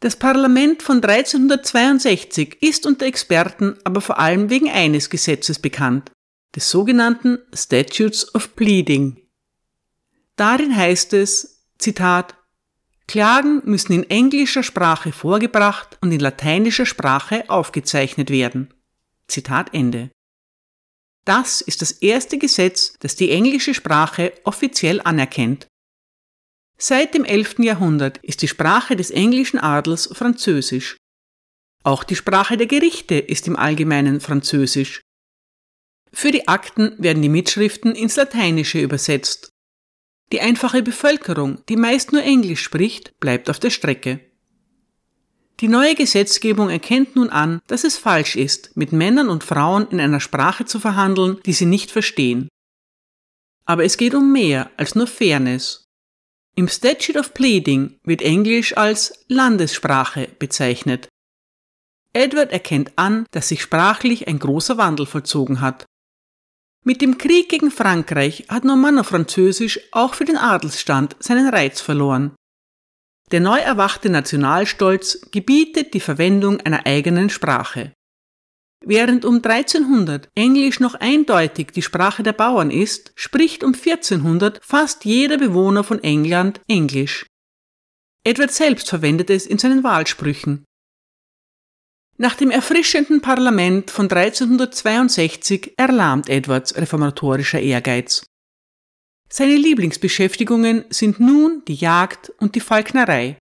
Das 0.00 0.16
Parlament 0.16 0.82
von 0.82 1.02
1362 1.02 2.58
ist 2.60 2.86
unter 2.86 3.06
Experten 3.06 3.76
aber 3.84 4.00
vor 4.00 4.18
allem 4.18 4.50
wegen 4.50 4.70
eines 4.70 5.08
Gesetzes 5.08 5.58
bekannt, 5.58 6.10
des 6.54 6.70
sogenannten 6.70 7.38
Statutes 7.54 8.34
of 8.34 8.54
Pleading. 8.54 9.20
Darin 10.36 10.76
heißt 10.76 11.12
es, 11.14 11.64
Zitat, 11.78 12.34
Klagen 13.06 13.62
müssen 13.64 13.92
in 13.92 14.08
englischer 14.10 14.62
Sprache 14.62 15.12
vorgebracht 15.12 15.98
und 16.00 16.12
in 16.12 16.20
lateinischer 16.20 16.86
Sprache 16.86 17.48
aufgezeichnet 17.48 18.30
werden. 18.30 18.72
Zitat 19.28 19.74
Ende. 19.74 20.10
Das 21.24 21.60
ist 21.60 21.82
das 21.82 21.92
erste 21.92 22.38
Gesetz, 22.38 22.94
das 23.00 23.16
die 23.16 23.30
englische 23.30 23.74
Sprache 23.74 24.32
offiziell 24.44 25.00
anerkennt. 25.00 25.66
Seit 26.76 27.14
dem 27.14 27.24
11. 27.24 27.60
Jahrhundert 27.60 28.18
ist 28.18 28.42
die 28.42 28.48
Sprache 28.48 28.96
des 28.96 29.10
englischen 29.10 29.58
Adels 29.58 30.10
Französisch. 30.12 30.96
Auch 31.82 32.04
die 32.04 32.16
Sprache 32.16 32.56
der 32.56 32.66
Gerichte 32.66 33.14
ist 33.14 33.46
im 33.46 33.56
Allgemeinen 33.56 34.20
Französisch. 34.20 35.00
Für 36.12 36.30
die 36.30 36.48
Akten 36.48 36.94
werden 36.98 37.22
die 37.22 37.28
Mitschriften 37.28 37.94
ins 37.94 38.16
Lateinische 38.16 38.80
übersetzt 38.80 39.54
die 40.34 40.40
einfache 40.40 40.82
Bevölkerung, 40.82 41.64
die 41.68 41.76
meist 41.76 42.12
nur 42.12 42.22
Englisch 42.22 42.62
spricht, 42.62 43.18
bleibt 43.20 43.50
auf 43.50 43.60
der 43.60 43.70
Strecke. 43.70 44.20
Die 45.60 45.68
neue 45.68 45.94
Gesetzgebung 45.94 46.68
erkennt 46.68 47.14
nun 47.14 47.30
an, 47.30 47.60
dass 47.68 47.84
es 47.84 47.96
falsch 47.96 48.36
ist, 48.36 48.76
mit 48.76 48.92
Männern 48.92 49.28
und 49.28 49.44
Frauen 49.44 49.88
in 49.90 50.00
einer 50.00 50.20
Sprache 50.20 50.64
zu 50.64 50.80
verhandeln, 50.80 51.38
die 51.46 51.52
sie 51.52 51.66
nicht 51.66 51.90
verstehen. 51.90 52.48
Aber 53.64 53.84
es 53.84 53.96
geht 53.96 54.14
um 54.14 54.32
mehr 54.32 54.70
als 54.76 54.94
nur 54.94 55.06
Fairness. 55.06 55.84
Im 56.56 56.68
Statute 56.68 57.18
of 57.18 57.34
Pleading 57.34 57.98
wird 58.04 58.22
Englisch 58.22 58.76
als 58.76 59.24
Landessprache 59.28 60.28
bezeichnet. 60.38 61.08
Edward 62.12 62.52
erkennt 62.52 62.92
an, 62.96 63.26
dass 63.32 63.48
sich 63.48 63.62
sprachlich 63.62 64.28
ein 64.28 64.38
großer 64.38 64.76
Wandel 64.76 65.06
vollzogen 65.06 65.60
hat. 65.60 65.84
Mit 66.84 67.00
dem 67.00 67.18
Krieg 67.18 67.48
gegen 67.48 67.70
Frankreich 67.70 68.44
hat 68.48 68.64
Normanno-Französisch 68.64 69.80
auch 69.90 70.14
für 70.14 70.24
den 70.24 70.36
Adelsstand 70.36 71.16
seinen 71.18 71.48
Reiz 71.48 71.80
verloren. 71.80 72.36
Der 73.30 73.40
neu 73.40 73.58
erwachte 73.58 74.10
Nationalstolz 74.10 75.28
gebietet 75.30 75.94
die 75.94 76.00
Verwendung 76.00 76.60
einer 76.60 76.86
eigenen 76.86 77.30
Sprache. 77.30 77.92
Während 78.86 79.24
um 79.24 79.36
1300 79.36 80.28
Englisch 80.34 80.78
noch 80.78 80.94
eindeutig 80.94 81.72
die 81.72 81.82
Sprache 81.82 82.22
der 82.22 82.34
Bauern 82.34 82.70
ist, 82.70 83.12
spricht 83.14 83.64
um 83.64 83.72
1400 83.72 84.60
fast 84.62 85.06
jeder 85.06 85.38
Bewohner 85.38 85.84
von 85.84 86.02
England 86.02 86.60
Englisch. 86.68 87.26
Edward 88.24 88.52
selbst 88.52 88.88
verwendet 88.88 89.30
es 89.30 89.46
in 89.46 89.58
seinen 89.58 89.84
Wahlsprüchen. 89.84 90.64
Nach 92.16 92.34
dem 92.34 92.50
erfrischenden 92.50 93.22
Parlament 93.22 93.90
von 93.90 94.04
1362 94.04 95.74
erlahmt 95.76 96.28
Edwards 96.28 96.76
reformatorischer 96.76 97.60
Ehrgeiz. 97.60 98.24
Seine 99.36 99.56
Lieblingsbeschäftigungen 99.56 100.84
sind 100.90 101.18
nun 101.18 101.64
die 101.66 101.74
Jagd 101.74 102.30
und 102.38 102.54
die 102.54 102.60
Falknerei. 102.60 103.36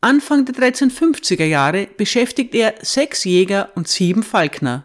Anfang 0.00 0.44
der 0.44 0.54
1350er 0.54 1.44
Jahre 1.44 1.88
beschäftigt 1.96 2.54
er 2.54 2.76
sechs 2.82 3.24
Jäger 3.24 3.72
und 3.74 3.88
sieben 3.88 4.22
Falkner. 4.22 4.84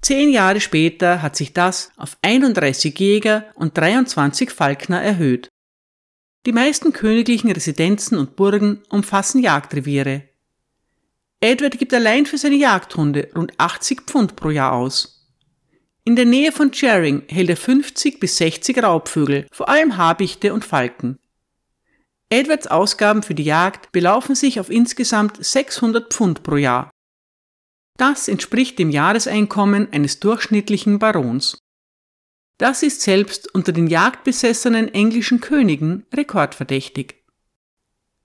Zehn 0.00 0.30
Jahre 0.30 0.58
später 0.62 1.20
hat 1.20 1.36
sich 1.36 1.52
das 1.52 1.90
auf 1.98 2.16
31 2.22 2.98
Jäger 2.98 3.52
und 3.56 3.76
23 3.76 4.50
Falkner 4.50 5.02
erhöht. 5.02 5.48
Die 6.46 6.52
meisten 6.52 6.94
königlichen 6.94 7.50
Residenzen 7.50 8.16
und 8.16 8.36
Burgen 8.36 8.84
umfassen 8.88 9.42
Jagdreviere. 9.42 10.22
Edward 11.40 11.78
gibt 11.78 11.92
allein 11.92 12.24
für 12.24 12.38
seine 12.38 12.56
Jagdhunde 12.56 13.28
rund 13.36 13.52
80 13.58 14.06
Pfund 14.06 14.34
pro 14.34 14.48
Jahr 14.48 14.72
aus. 14.72 15.13
In 16.06 16.16
der 16.16 16.26
Nähe 16.26 16.52
von 16.52 16.72
Charing 16.72 17.22
hält 17.28 17.48
er 17.48 17.56
50 17.56 18.20
bis 18.20 18.36
60 18.36 18.82
Raubvögel, 18.82 19.46
vor 19.50 19.70
allem 19.70 19.96
Habichte 19.96 20.52
und 20.52 20.64
Falken. 20.64 21.18
Edwards 22.28 22.66
Ausgaben 22.66 23.22
für 23.22 23.34
die 23.34 23.44
Jagd 23.44 23.90
belaufen 23.90 24.34
sich 24.34 24.60
auf 24.60 24.68
insgesamt 24.68 25.42
600 25.42 26.12
Pfund 26.12 26.42
pro 26.42 26.56
Jahr. 26.56 26.90
Das 27.96 28.28
entspricht 28.28 28.78
dem 28.78 28.90
Jahreseinkommen 28.90 29.92
eines 29.92 30.20
durchschnittlichen 30.20 30.98
Barons. 30.98 31.58
Das 32.58 32.82
ist 32.82 33.00
selbst 33.00 33.52
unter 33.54 33.72
den 33.72 33.86
jagdbesessenen 33.86 34.92
englischen 34.92 35.40
Königen 35.40 36.04
rekordverdächtig. 36.12 37.24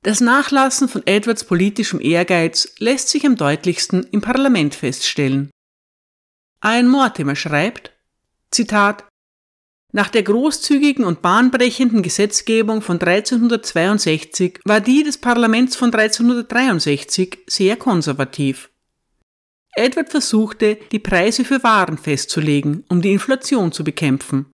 Das 0.04 0.22
Nachlassen 0.22 0.90
von 0.90 1.06
Edwards 1.06 1.44
politischem 1.44 2.02
Ehrgeiz 2.02 2.74
lässt 2.80 3.10
sich 3.10 3.26
am 3.26 3.36
deutlichsten 3.36 4.06
im 4.12 4.22
Parlament 4.22 4.76
feststellen. 4.76 5.50
Ian 6.64 6.88
Mortimer 6.88 7.36
schreibt, 7.36 7.92
Zitat, 8.52 9.06
nach 9.92 10.10
der 10.10 10.24
großzügigen 10.24 11.04
und 11.04 11.22
bahnbrechenden 11.22 12.04
Gesetzgebung 12.04 12.82
von 12.82 13.00
1362 13.00 14.60
war 14.64 14.82
die 14.82 15.04
des 15.04 15.18
Parlaments 15.18 15.76
von 15.76 15.94
1363 15.94 17.40
sehr 17.48 17.76
konservativ. 17.76 18.70
Edward 19.76 20.10
versuchte, 20.10 20.78
die 20.92 21.00
Preise 21.00 21.44
für 21.44 21.64
Waren 21.64 21.98
festzulegen, 21.98 22.84
um 22.90 23.02
die 23.02 23.14
Inflation 23.14 23.72
zu 23.72 23.84
bekämpfen. 23.84 24.52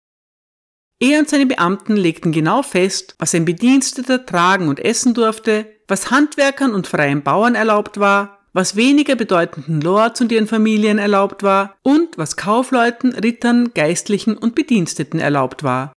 Er 1.00 1.18
und 1.18 1.28
seine 1.28 1.46
Beamten 1.46 1.96
legten 1.96 2.30
genau 2.30 2.62
fest, 2.62 3.16
was 3.18 3.34
ein 3.34 3.44
Bediensteter 3.44 4.24
tragen 4.24 4.68
und 4.68 4.78
essen 4.78 5.14
durfte, 5.14 5.66
was 5.88 6.10
Handwerkern 6.10 6.74
und 6.74 6.86
freien 6.86 7.22
Bauern 7.22 7.56
erlaubt 7.56 7.98
war, 7.98 8.43
was 8.54 8.76
weniger 8.76 9.16
bedeutenden 9.16 9.82
Lords 9.82 10.22
und 10.22 10.32
ihren 10.32 10.46
Familien 10.46 10.96
erlaubt 10.96 11.42
war 11.42 11.76
und 11.82 12.16
was 12.16 12.36
Kaufleuten, 12.36 13.12
Rittern, 13.12 13.74
Geistlichen 13.74 14.38
und 14.38 14.54
Bediensteten 14.54 15.20
erlaubt 15.20 15.62
war. 15.62 15.92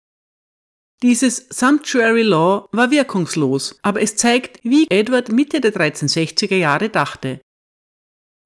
Dieses 1.03 1.49
Sumptuary 1.51 2.23
Law 2.23 2.69
war 2.73 2.91
wirkungslos, 2.91 3.79
aber 3.83 4.01
es 4.01 4.17
zeigt, 4.17 4.61
wie 4.63 4.87
Edward 4.89 5.31
Mitte 5.31 5.61
der 5.61 5.75
1360er 5.75 6.57
Jahre 6.57 6.89
dachte. 6.89 7.41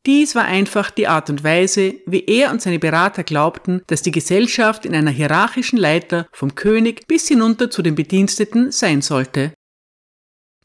Dies 0.07 0.35
war 0.35 0.47
einfach 0.47 0.91
die 0.91 1.07
Art 1.07 1.29
und 1.29 1.45
Weise, 1.45 1.97
wie 2.07 2.25
er 2.25 2.51
und 2.51 2.63
seine 2.63 2.79
Berater 2.79 3.25
glaubten, 3.25 3.83
dass 3.89 4.01
die 4.01 4.11
Gesellschaft 4.11 4.87
in 4.87 4.95
einer 4.95 5.11
hierarchischen 5.11 5.77
Leiter 5.77 6.27
vom 6.33 6.55
König 6.55 7.07
bis 7.07 7.29
hinunter 7.29 7.71
zu 7.71 7.83
den 7.83 7.95
Bediensteten 7.95 8.73
sein 8.73 9.03
sollte. 9.03 9.53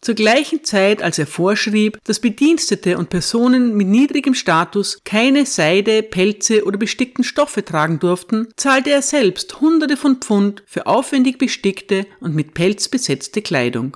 Zur 0.04 0.16
gleichen 0.16 0.66
Zeit, 0.66 1.02
als 1.02 1.18
er 1.18 1.26
vorschrieb, 1.26 1.98
dass 2.04 2.20
Bedienstete 2.20 2.98
und 2.98 3.10
Personen 3.10 3.78
mit 3.78 3.88
niedrigem 3.88 4.34
Status 4.34 5.00
keine 5.06 5.46
Seide, 5.46 6.04
Pelze 6.04 6.66
oder 6.66 6.78
bestickten 6.78 7.24
Stoffe 7.24 7.64
tragen 7.64 8.00
durften, 8.00 8.50
zahlte 8.58 8.92
er 8.92 9.02
selbst 9.02 9.62
Hunderte 9.62 9.96
von 9.96 10.18
Pfund 10.18 10.62
für 10.66 10.88
aufwendig 10.88 11.38
bestickte 11.38 12.06
und 12.20 12.36
mit 12.36 12.54
Pelz 12.54 12.90
besetzte 12.90 13.42
Kleidung. 13.42 13.96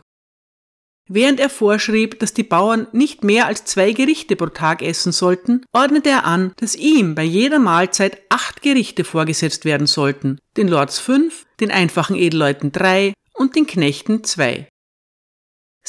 Während 1.10 1.42
er 1.42 1.50
vorschrieb, 1.50 2.20
dass 2.20 2.34
die 2.34 2.44
Bauern 2.44 2.88
nicht 2.94 3.26
mehr 3.26 3.46
als 3.46 3.66
zwei 3.66 3.92
Gerichte 3.92 4.38
pro 4.38 4.48
Tag 4.48 4.82
essen 4.82 5.12
sollten, 5.12 5.66
ordnete 5.74 6.10
er 6.10 6.24
an, 6.24 6.54
dass 6.56 6.78
ihm 6.78 7.16
bei 7.16 7.24
jeder 7.24 7.60
Mahlzeit 7.60 8.22
acht 8.30 8.62
Gerichte 8.62 9.04
vorgesetzt 9.04 9.66
werden 9.66 9.88
sollten, 9.88 10.40
den 10.56 10.70
Lords 10.70 11.00
fünf, 11.00 11.46
den 11.60 11.70
einfachen 11.70 12.16
Edelleuten 12.16 12.72
drei 12.72 13.12
und 13.34 13.58
den 13.58 13.68
Knechten 13.68 14.24
zwei. 14.24 14.70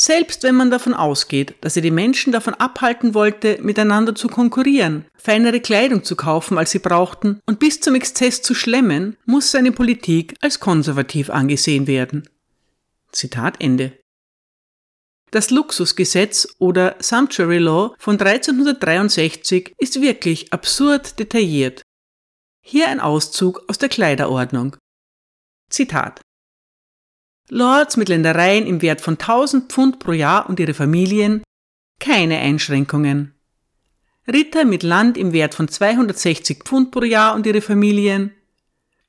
Selbst 0.00 0.44
wenn 0.44 0.54
man 0.54 0.70
davon 0.70 0.94
ausgeht, 0.94 1.56
dass 1.60 1.74
er 1.74 1.82
die 1.82 1.90
Menschen 1.90 2.32
davon 2.32 2.54
abhalten 2.54 3.14
wollte, 3.14 3.58
miteinander 3.60 4.14
zu 4.14 4.28
konkurrieren, 4.28 5.06
feinere 5.16 5.58
Kleidung 5.58 6.04
zu 6.04 6.14
kaufen, 6.14 6.56
als 6.56 6.70
sie 6.70 6.78
brauchten 6.78 7.40
und 7.46 7.58
bis 7.58 7.80
zum 7.80 7.96
Exzess 7.96 8.40
zu 8.40 8.54
schlemmen, 8.54 9.16
muss 9.24 9.50
seine 9.50 9.72
Politik 9.72 10.36
als 10.40 10.60
konservativ 10.60 11.30
angesehen 11.30 11.88
werden. 11.88 12.28
Zitat 13.10 13.60
Ende. 13.60 13.98
Das 15.32 15.50
Luxusgesetz 15.50 16.46
oder 16.60 16.94
Sumptuary 17.00 17.58
Law 17.58 17.92
von 17.98 18.20
1363 18.20 19.74
ist 19.78 20.00
wirklich 20.00 20.52
absurd 20.52 21.18
detailliert. 21.18 21.82
Hier 22.64 22.86
ein 22.86 23.00
Auszug 23.00 23.64
aus 23.66 23.78
der 23.78 23.88
Kleiderordnung. 23.88 24.76
Zitat. 25.70 26.20
Lords 27.50 27.96
mit 27.96 28.08
Ländereien 28.08 28.66
im 28.66 28.82
Wert 28.82 29.00
von 29.00 29.14
1000 29.14 29.72
Pfund 29.72 29.98
pro 29.98 30.12
Jahr 30.12 30.48
und 30.48 30.60
ihre 30.60 30.74
Familien 30.74 31.42
keine 31.98 32.38
Einschränkungen. 32.38 33.34
Ritter 34.26 34.64
mit 34.64 34.82
Land 34.82 35.16
im 35.16 35.32
Wert 35.32 35.54
von 35.54 35.68
260 35.68 36.64
Pfund 36.64 36.90
pro 36.90 37.02
Jahr 37.02 37.34
und 37.34 37.46
ihre 37.46 37.62
Familien 37.62 38.32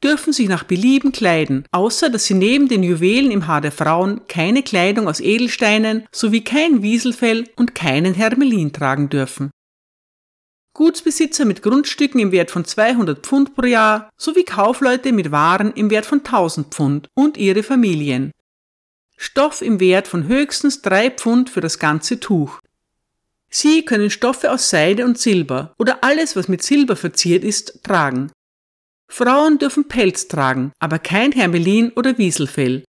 dürfen 0.01 0.31
sich 0.31 0.47
nach 0.47 0.63
Belieben 0.63 1.11
kleiden, 1.11 1.65
außer 1.71 2.09
dass 2.09 2.25
sie 2.25 2.33
neben 2.33 2.69
den 2.69 2.83
Juwelen 2.83 3.31
im 3.31 3.47
Haar 3.47 3.59
der 3.59 3.73
Frauen 3.73 4.21
keine 4.27 4.63
Kleidung 4.63 5.09
aus 5.09 5.19
Edelsteinen 5.19 6.07
sowie 6.11 6.41
kein 6.41 6.81
Wieselfell 6.81 7.45
und 7.57 7.75
keinen 7.75 8.13
Hermelin 8.13 8.71
tragen 8.71 9.09
dürfen. 9.09 9.51
Gutsbesitzer 10.79 11.43
mit 11.43 11.61
Grundstücken 11.61 12.21
im 12.21 12.31
Wert 12.31 12.51
von 12.51 12.63
200 12.63 13.25
Pfund 13.25 13.53
pro 13.53 13.65
Jahr 13.65 14.09
sowie 14.15 14.45
Kaufleute 14.45 15.11
mit 15.11 15.29
Waren 15.29 15.73
im 15.73 15.89
Wert 15.89 16.05
von 16.05 16.19
1000 16.19 16.73
Pfund 16.73 17.09
und 17.15 17.35
ihre 17.35 17.63
Familien. 17.63 18.31
Stoff 19.17 19.61
im 19.61 19.81
Wert 19.81 20.07
von 20.07 20.25
höchstens 20.29 20.81
drei 20.81 21.11
Pfund 21.11 21.49
für 21.49 21.59
das 21.59 21.79
ganze 21.79 22.21
Tuch. 22.21 22.61
Sie 23.49 23.83
können 23.83 24.09
Stoffe 24.09 24.49
aus 24.49 24.69
Seide 24.69 25.03
und 25.03 25.17
Silber 25.17 25.73
oder 25.77 26.01
alles, 26.01 26.37
was 26.37 26.47
mit 26.47 26.63
Silber 26.63 26.95
verziert 26.95 27.43
ist, 27.43 27.83
tragen. 27.83 28.31
Frauen 29.11 29.57
dürfen 29.57 29.89
Pelz 29.89 30.29
tragen, 30.29 30.71
aber 30.79 30.97
kein 30.97 31.33
Hermelin 31.33 31.91
oder 31.97 32.17
Wieselfell. 32.17 32.85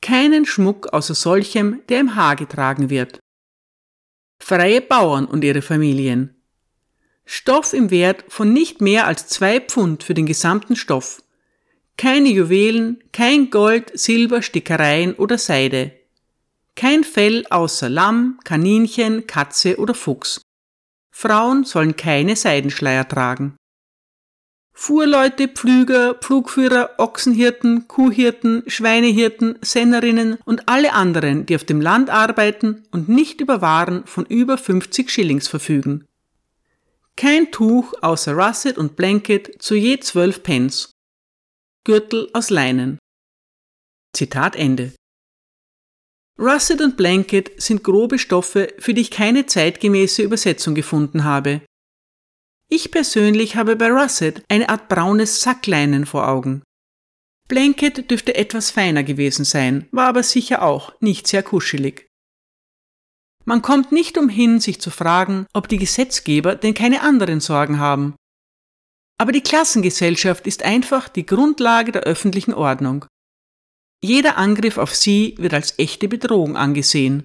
Keinen 0.00 0.46
Schmuck 0.46 0.92
außer 0.92 1.16
solchem, 1.16 1.80
der 1.88 1.98
im 1.98 2.14
Haar 2.14 2.36
getragen 2.36 2.90
wird. 2.90 3.18
Freie 4.40 4.80
Bauern 4.80 5.24
und 5.24 5.42
ihre 5.42 5.62
Familien. 5.62 6.41
Stoff 7.24 7.72
im 7.72 7.90
Wert 7.90 8.24
von 8.28 8.52
nicht 8.52 8.80
mehr 8.80 9.06
als 9.06 9.28
zwei 9.28 9.60
Pfund 9.60 10.02
für 10.02 10.14
den 10.14 10.26
gesamten 10.26 10.76
Stoff. 10.76 11.22
Keine 11.96 12.30
Juwelen, 12.30 13.02
kein 13.12 13.50
Gold, 13.50 13.90
Silber, 13.94 14.42
Stickereien 14.42 15.14
oder 15.14 15.38
Seide. 15.38 15.92
Kein 16.74 17.04
Fell 17.04 17.44
außer 17.50 17.88
Lamm, 17.88 18.38
Kaninchen, 18.44 19.26
Katze 19.26 19.76
oder 19.78 19.94
Fuchs. 19.94 20.40
Frauen 21.10 21.64
sollen 21.64 21.96
keine 21.96 22.34
Seidenschleier 22.34 23.06
tragen. 23.06 23.56
Fuhrleute, 24.72 25.48
Pflüger, 25.48 26.14
Pflugführer, 26.14 26.94
Ochsenhirten, 26.96 27.86
Kuhhirten, 27.88 28.62
Schweinehirten, 28.66 29.58
Sennerinnen 29.60 30.38
und 30.44 30.68
alle 30.68 30.94
anderen, 30.94 31.44
die 31.44 31.54
auf 31.54 31.64
dem 31.64 31.80
Land 31.80 32.08
arbeiten 32.08 32.82
und 32.90 33.08
nicht 33.08 33.40
über 33.42 33.60
Waren 33.60 34.06
von 34.06 34.24
über 34.24 34.56
50 34.56 35.10
Schillings 35.10 35.46
verfügen. 35.46 36.06
Kein 37.16 37.50
Tuch 37.52 37.92
außer 38.00 38.34
Russet 38.34 38.78
und 38.78 38.96
Blanket 38.96 39.62
zu 39.62 39.74
je 39.74 39.98
12 39.98 40.42
Pence. 40.42 40.90
Gürtel 41.84 42.30
aus 42.32 42.50
Leinen. 42.50 42.98
Zitat 44.14 44.56
Ende. 44.56 44.92
Russet 46.38 46.80
und 46.80 46.96
Blanket 46.96 47.60
sind 47.60 47.84
grobe 47.84 48.18
Stoffe, 48.18 48.74
für 48.78 48.94
die 48.94 49.02
ich 49.02 49.10
keine 49.10 49.46
zeitgemäße 49.46 50.22
Übersetzung 50.22 50.74
gefunden 50.74 51.24
habe. 51.24 51.62
Ich 52.68 52.90
persönlich 52.90 53.56
habe 53.56 53.76
bei 53.76 53.90
Russet 53.90 54.42
eine 54.48 54.68
Art 54.70 54.88
braunes 54.88 55.42
Sackleinen 55.42 56.06
vor 56.06 56.26
Augen. 56.26 56.62
Blanket 57.48 58.10
dürfte 58.10 58.34
etwas 58.34 58.70
feiner 58.70 59.02
gewesen 59.02 59.44
sein, 59.44 59.86
war 59.90 60.08
aber 60.08 60.22
sicher 60.22 60.62
auch 60.62 60.98
nicht 61.00 61.26
sehr 61.26 61.42
kuschelig. 61.42 62.08
Man 63.44 63.62
kommt 63.62 63.92
nicht 63.92 64.18
umhin, 64.18 64.60
sich 64.60 64.80
zu 64.80 64.90
fragen, 64.90 65.46
ob 65.52 65.68
die 65.68 65.78
Gesetzgeber 65.78 66.54
denn 66.54 66.74
keine 66.74 67.02
anderen 67.02 67.40
Sorgen 67.40 67.78
haben. 67.78 68.14
Aber 69.18 69.32
die 69.32 69.40
Klassengesellschaft 69.40 70.46
ist 70.46 70.64
einfach 70.64 71.08
die 71.08 71.26
Grundlage 71.26 71.92
der 71.92 72.02
öffentlichen 72.02 72.54
Ordnung. 72.54 73.04
Jeder 74.02 74.36
Angriff 74.36 74.78
auf 74.78 74.94
sie 74.94 75.36
wird 75.38 75.54
als 75.54 75.78
echte 75.78 76.08
Bedrohung 76.08 76.56
angesehen. 76.56 77.24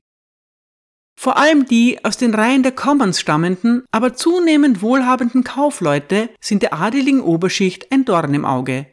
Vor 1.19 1.37
allem 1.37 1.65
die 1.65 2.03
aus 2.05 2.17
den 2.17 2.35
Reihen 2.35 2.61
der 2.61 2.71
Commons 2.71 3.19
stammenden, 3.19 3.83
aber 3.89 4.13
zunehmend 4.13 4.83
wohlhabenden 4.83 5.43
Kaufleute 5.43 6.29
sind 6.39 6.61
der 6.61 6.73
adeligen 6.73 7.21
Oberschicht 7.21 7.91
ein 7.91 8.05
Dorn 8.05 8.35
im 8.35 8.45
Auge. 8.45 8.85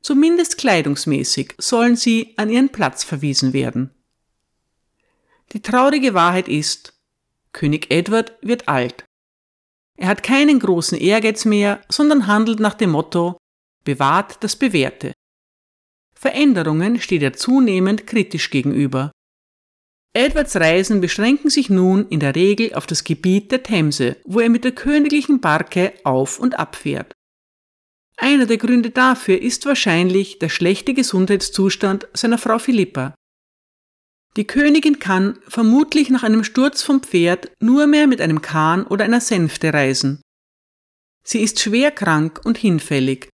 Zumindest 0.00 0.58
kleidungsmäßig 0.58 1.54
sollen 1.58 1.96
sie 1.96 2.34
an 2.36 2.50
ihren 2.50 2.68
Platz 2.68 3.02
verwiesen 3.02 3.52
werden. 3.52 3.90
Die 5.54 5.62
traurige 5.62 6.14
Wahrheit 6.14 6.48
ist, 6.48 6.94
König 7.52 7.90
Edward 7.90 8.36
wird 8.42 8.68
alt. 8.68 9.04
Er 9.96 10.08
hat 10.08 10.24
keinen 10.24 10.58
großen 10.58 10.98
Ehrgeiz 10.98 11.44
mehr, 11.44 11.80
sondern 11.88 12.26
handelt 12.26 12.58
nach 12.58 12.74
dem 12.74 12.90
Motto 12.90 13.38
bewahrt 13.84 14.42
das 14.42 14.56
Bewährte. 14.56 15.12
Veränderungen 16.14 17.00
steht 17.00 17.22
er 17.22 17.34
zunehmend 17.34 18.06
kritisch 18.06 18.50
gegenüber. 18.50 19.12
Edwards 20.12 20.56
Reisen 20.56 21.00
beschränken 21.00 21.50
sich 21.50 21.70
nun 21.70 22.08
in 22.08 22.18
der 22.18 22.34
Regel 22.34 22.74
auf 22.74 22.86
das 22.86 23.04
Gebiet 23.04 23.52
der 23.52 23.62
Themse, 23.62 24.16
wo 24.24 24.40
er 24.40 24.48
mit 24.48 24.64
der 24.64 24.72
königlichen 24.72 25.40
Barke 25.40 25.92
auf 26.02 26.40
und 26.40 26.58
abfährt. 26.58 27.12
Einer 28.16 28.46
der 28.46 28.58
Gründe 28.58 28.90
dafür 28.90 29.40
ist 29.40 29.66
wahrscheinlich 29.66 30.38
der 30.38 30.48
schlechte 30.48 30.94
Gesundheitszustand 30.94 32.08
seiner 32.12 32.38
Frau 32.38 32.58
Philippa. 32.58 33.14
Die 34.36 34.46
Königin 34.46 34.98
kann 34.98 35.38
vermutlich 35.46 36.10
nach 36.10 36.24
einem 36.24 36.42
Sturz 36.42 36.82
vom 36.82 37.02
Pferd 37.02 37.52
nur 37.60 37.86
mehr 37.86 38.06
mit 38.06 38.20
einem 38.20 38.42
Kahn 38.42 38.84
oder 38.86 39.04
einer 39.04 39.20
Sänfte 39.20 39.72
reisen. 39.72 40.20
Sie 41.22 41.40
ist 41.40 41.60
schwer 41.60 41.90
krank 41.90 42.40
und 42.44 42.58
hinfällig. 42.58 43.28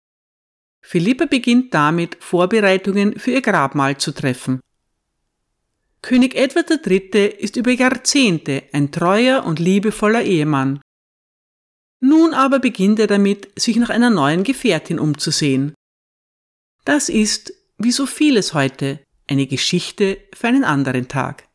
Philippa 0.81 1.27
beginnt 1.27 1.75
damit, 1.75 2.17
Vorbereitungen 2.21 3.19
für 3.19 3.33
ihr 3.33 3.43
Grabmal 3.43 3.99
zu 3.99 4.13
treffen. 4.13 4.61
König 6.01 6.35
Edward 6.35 6.71
III. 6.71 7.27
ist 7.39 7.57
über 7.57 7.73
Jahrzehnte 7.73 8.63
ein 8.73 8.93
treuer 8.93 9.45
und 9.45 9.59
liebevoller 9.59 10.23
Ehemann. 10.23 10.81
Nun 12.01 12.35
aber 12.35 12.61
beginnt 12.61 13.01
er 13.01 13.07
damit, 13.07 13.49
sich 13.59 13.77
nach 13.77 13.91
einer 13.91 14.11
neuen 14.11 14.45
Gefährtin 14.45 14.99
umzusehen. 14.99 15.75
Das 16.85 17.09
ist, 17.09 17.53
wie 17.79 17.91
so 17.91 18.07
vieles 18.07 18.55
heute, 18.55 19.01
eine 19.29 19.47
Geschichte 19.47 20.19
für 20.33 20.49
einen 20.49 20.65
anderen 20.65 21.09
Tag. 21.09 21.49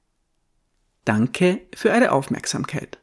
Danke 1.06 1.62
für 1.74 1.90
eure 1.90 2.12
Aufmerksamkeit. 2.12 3.00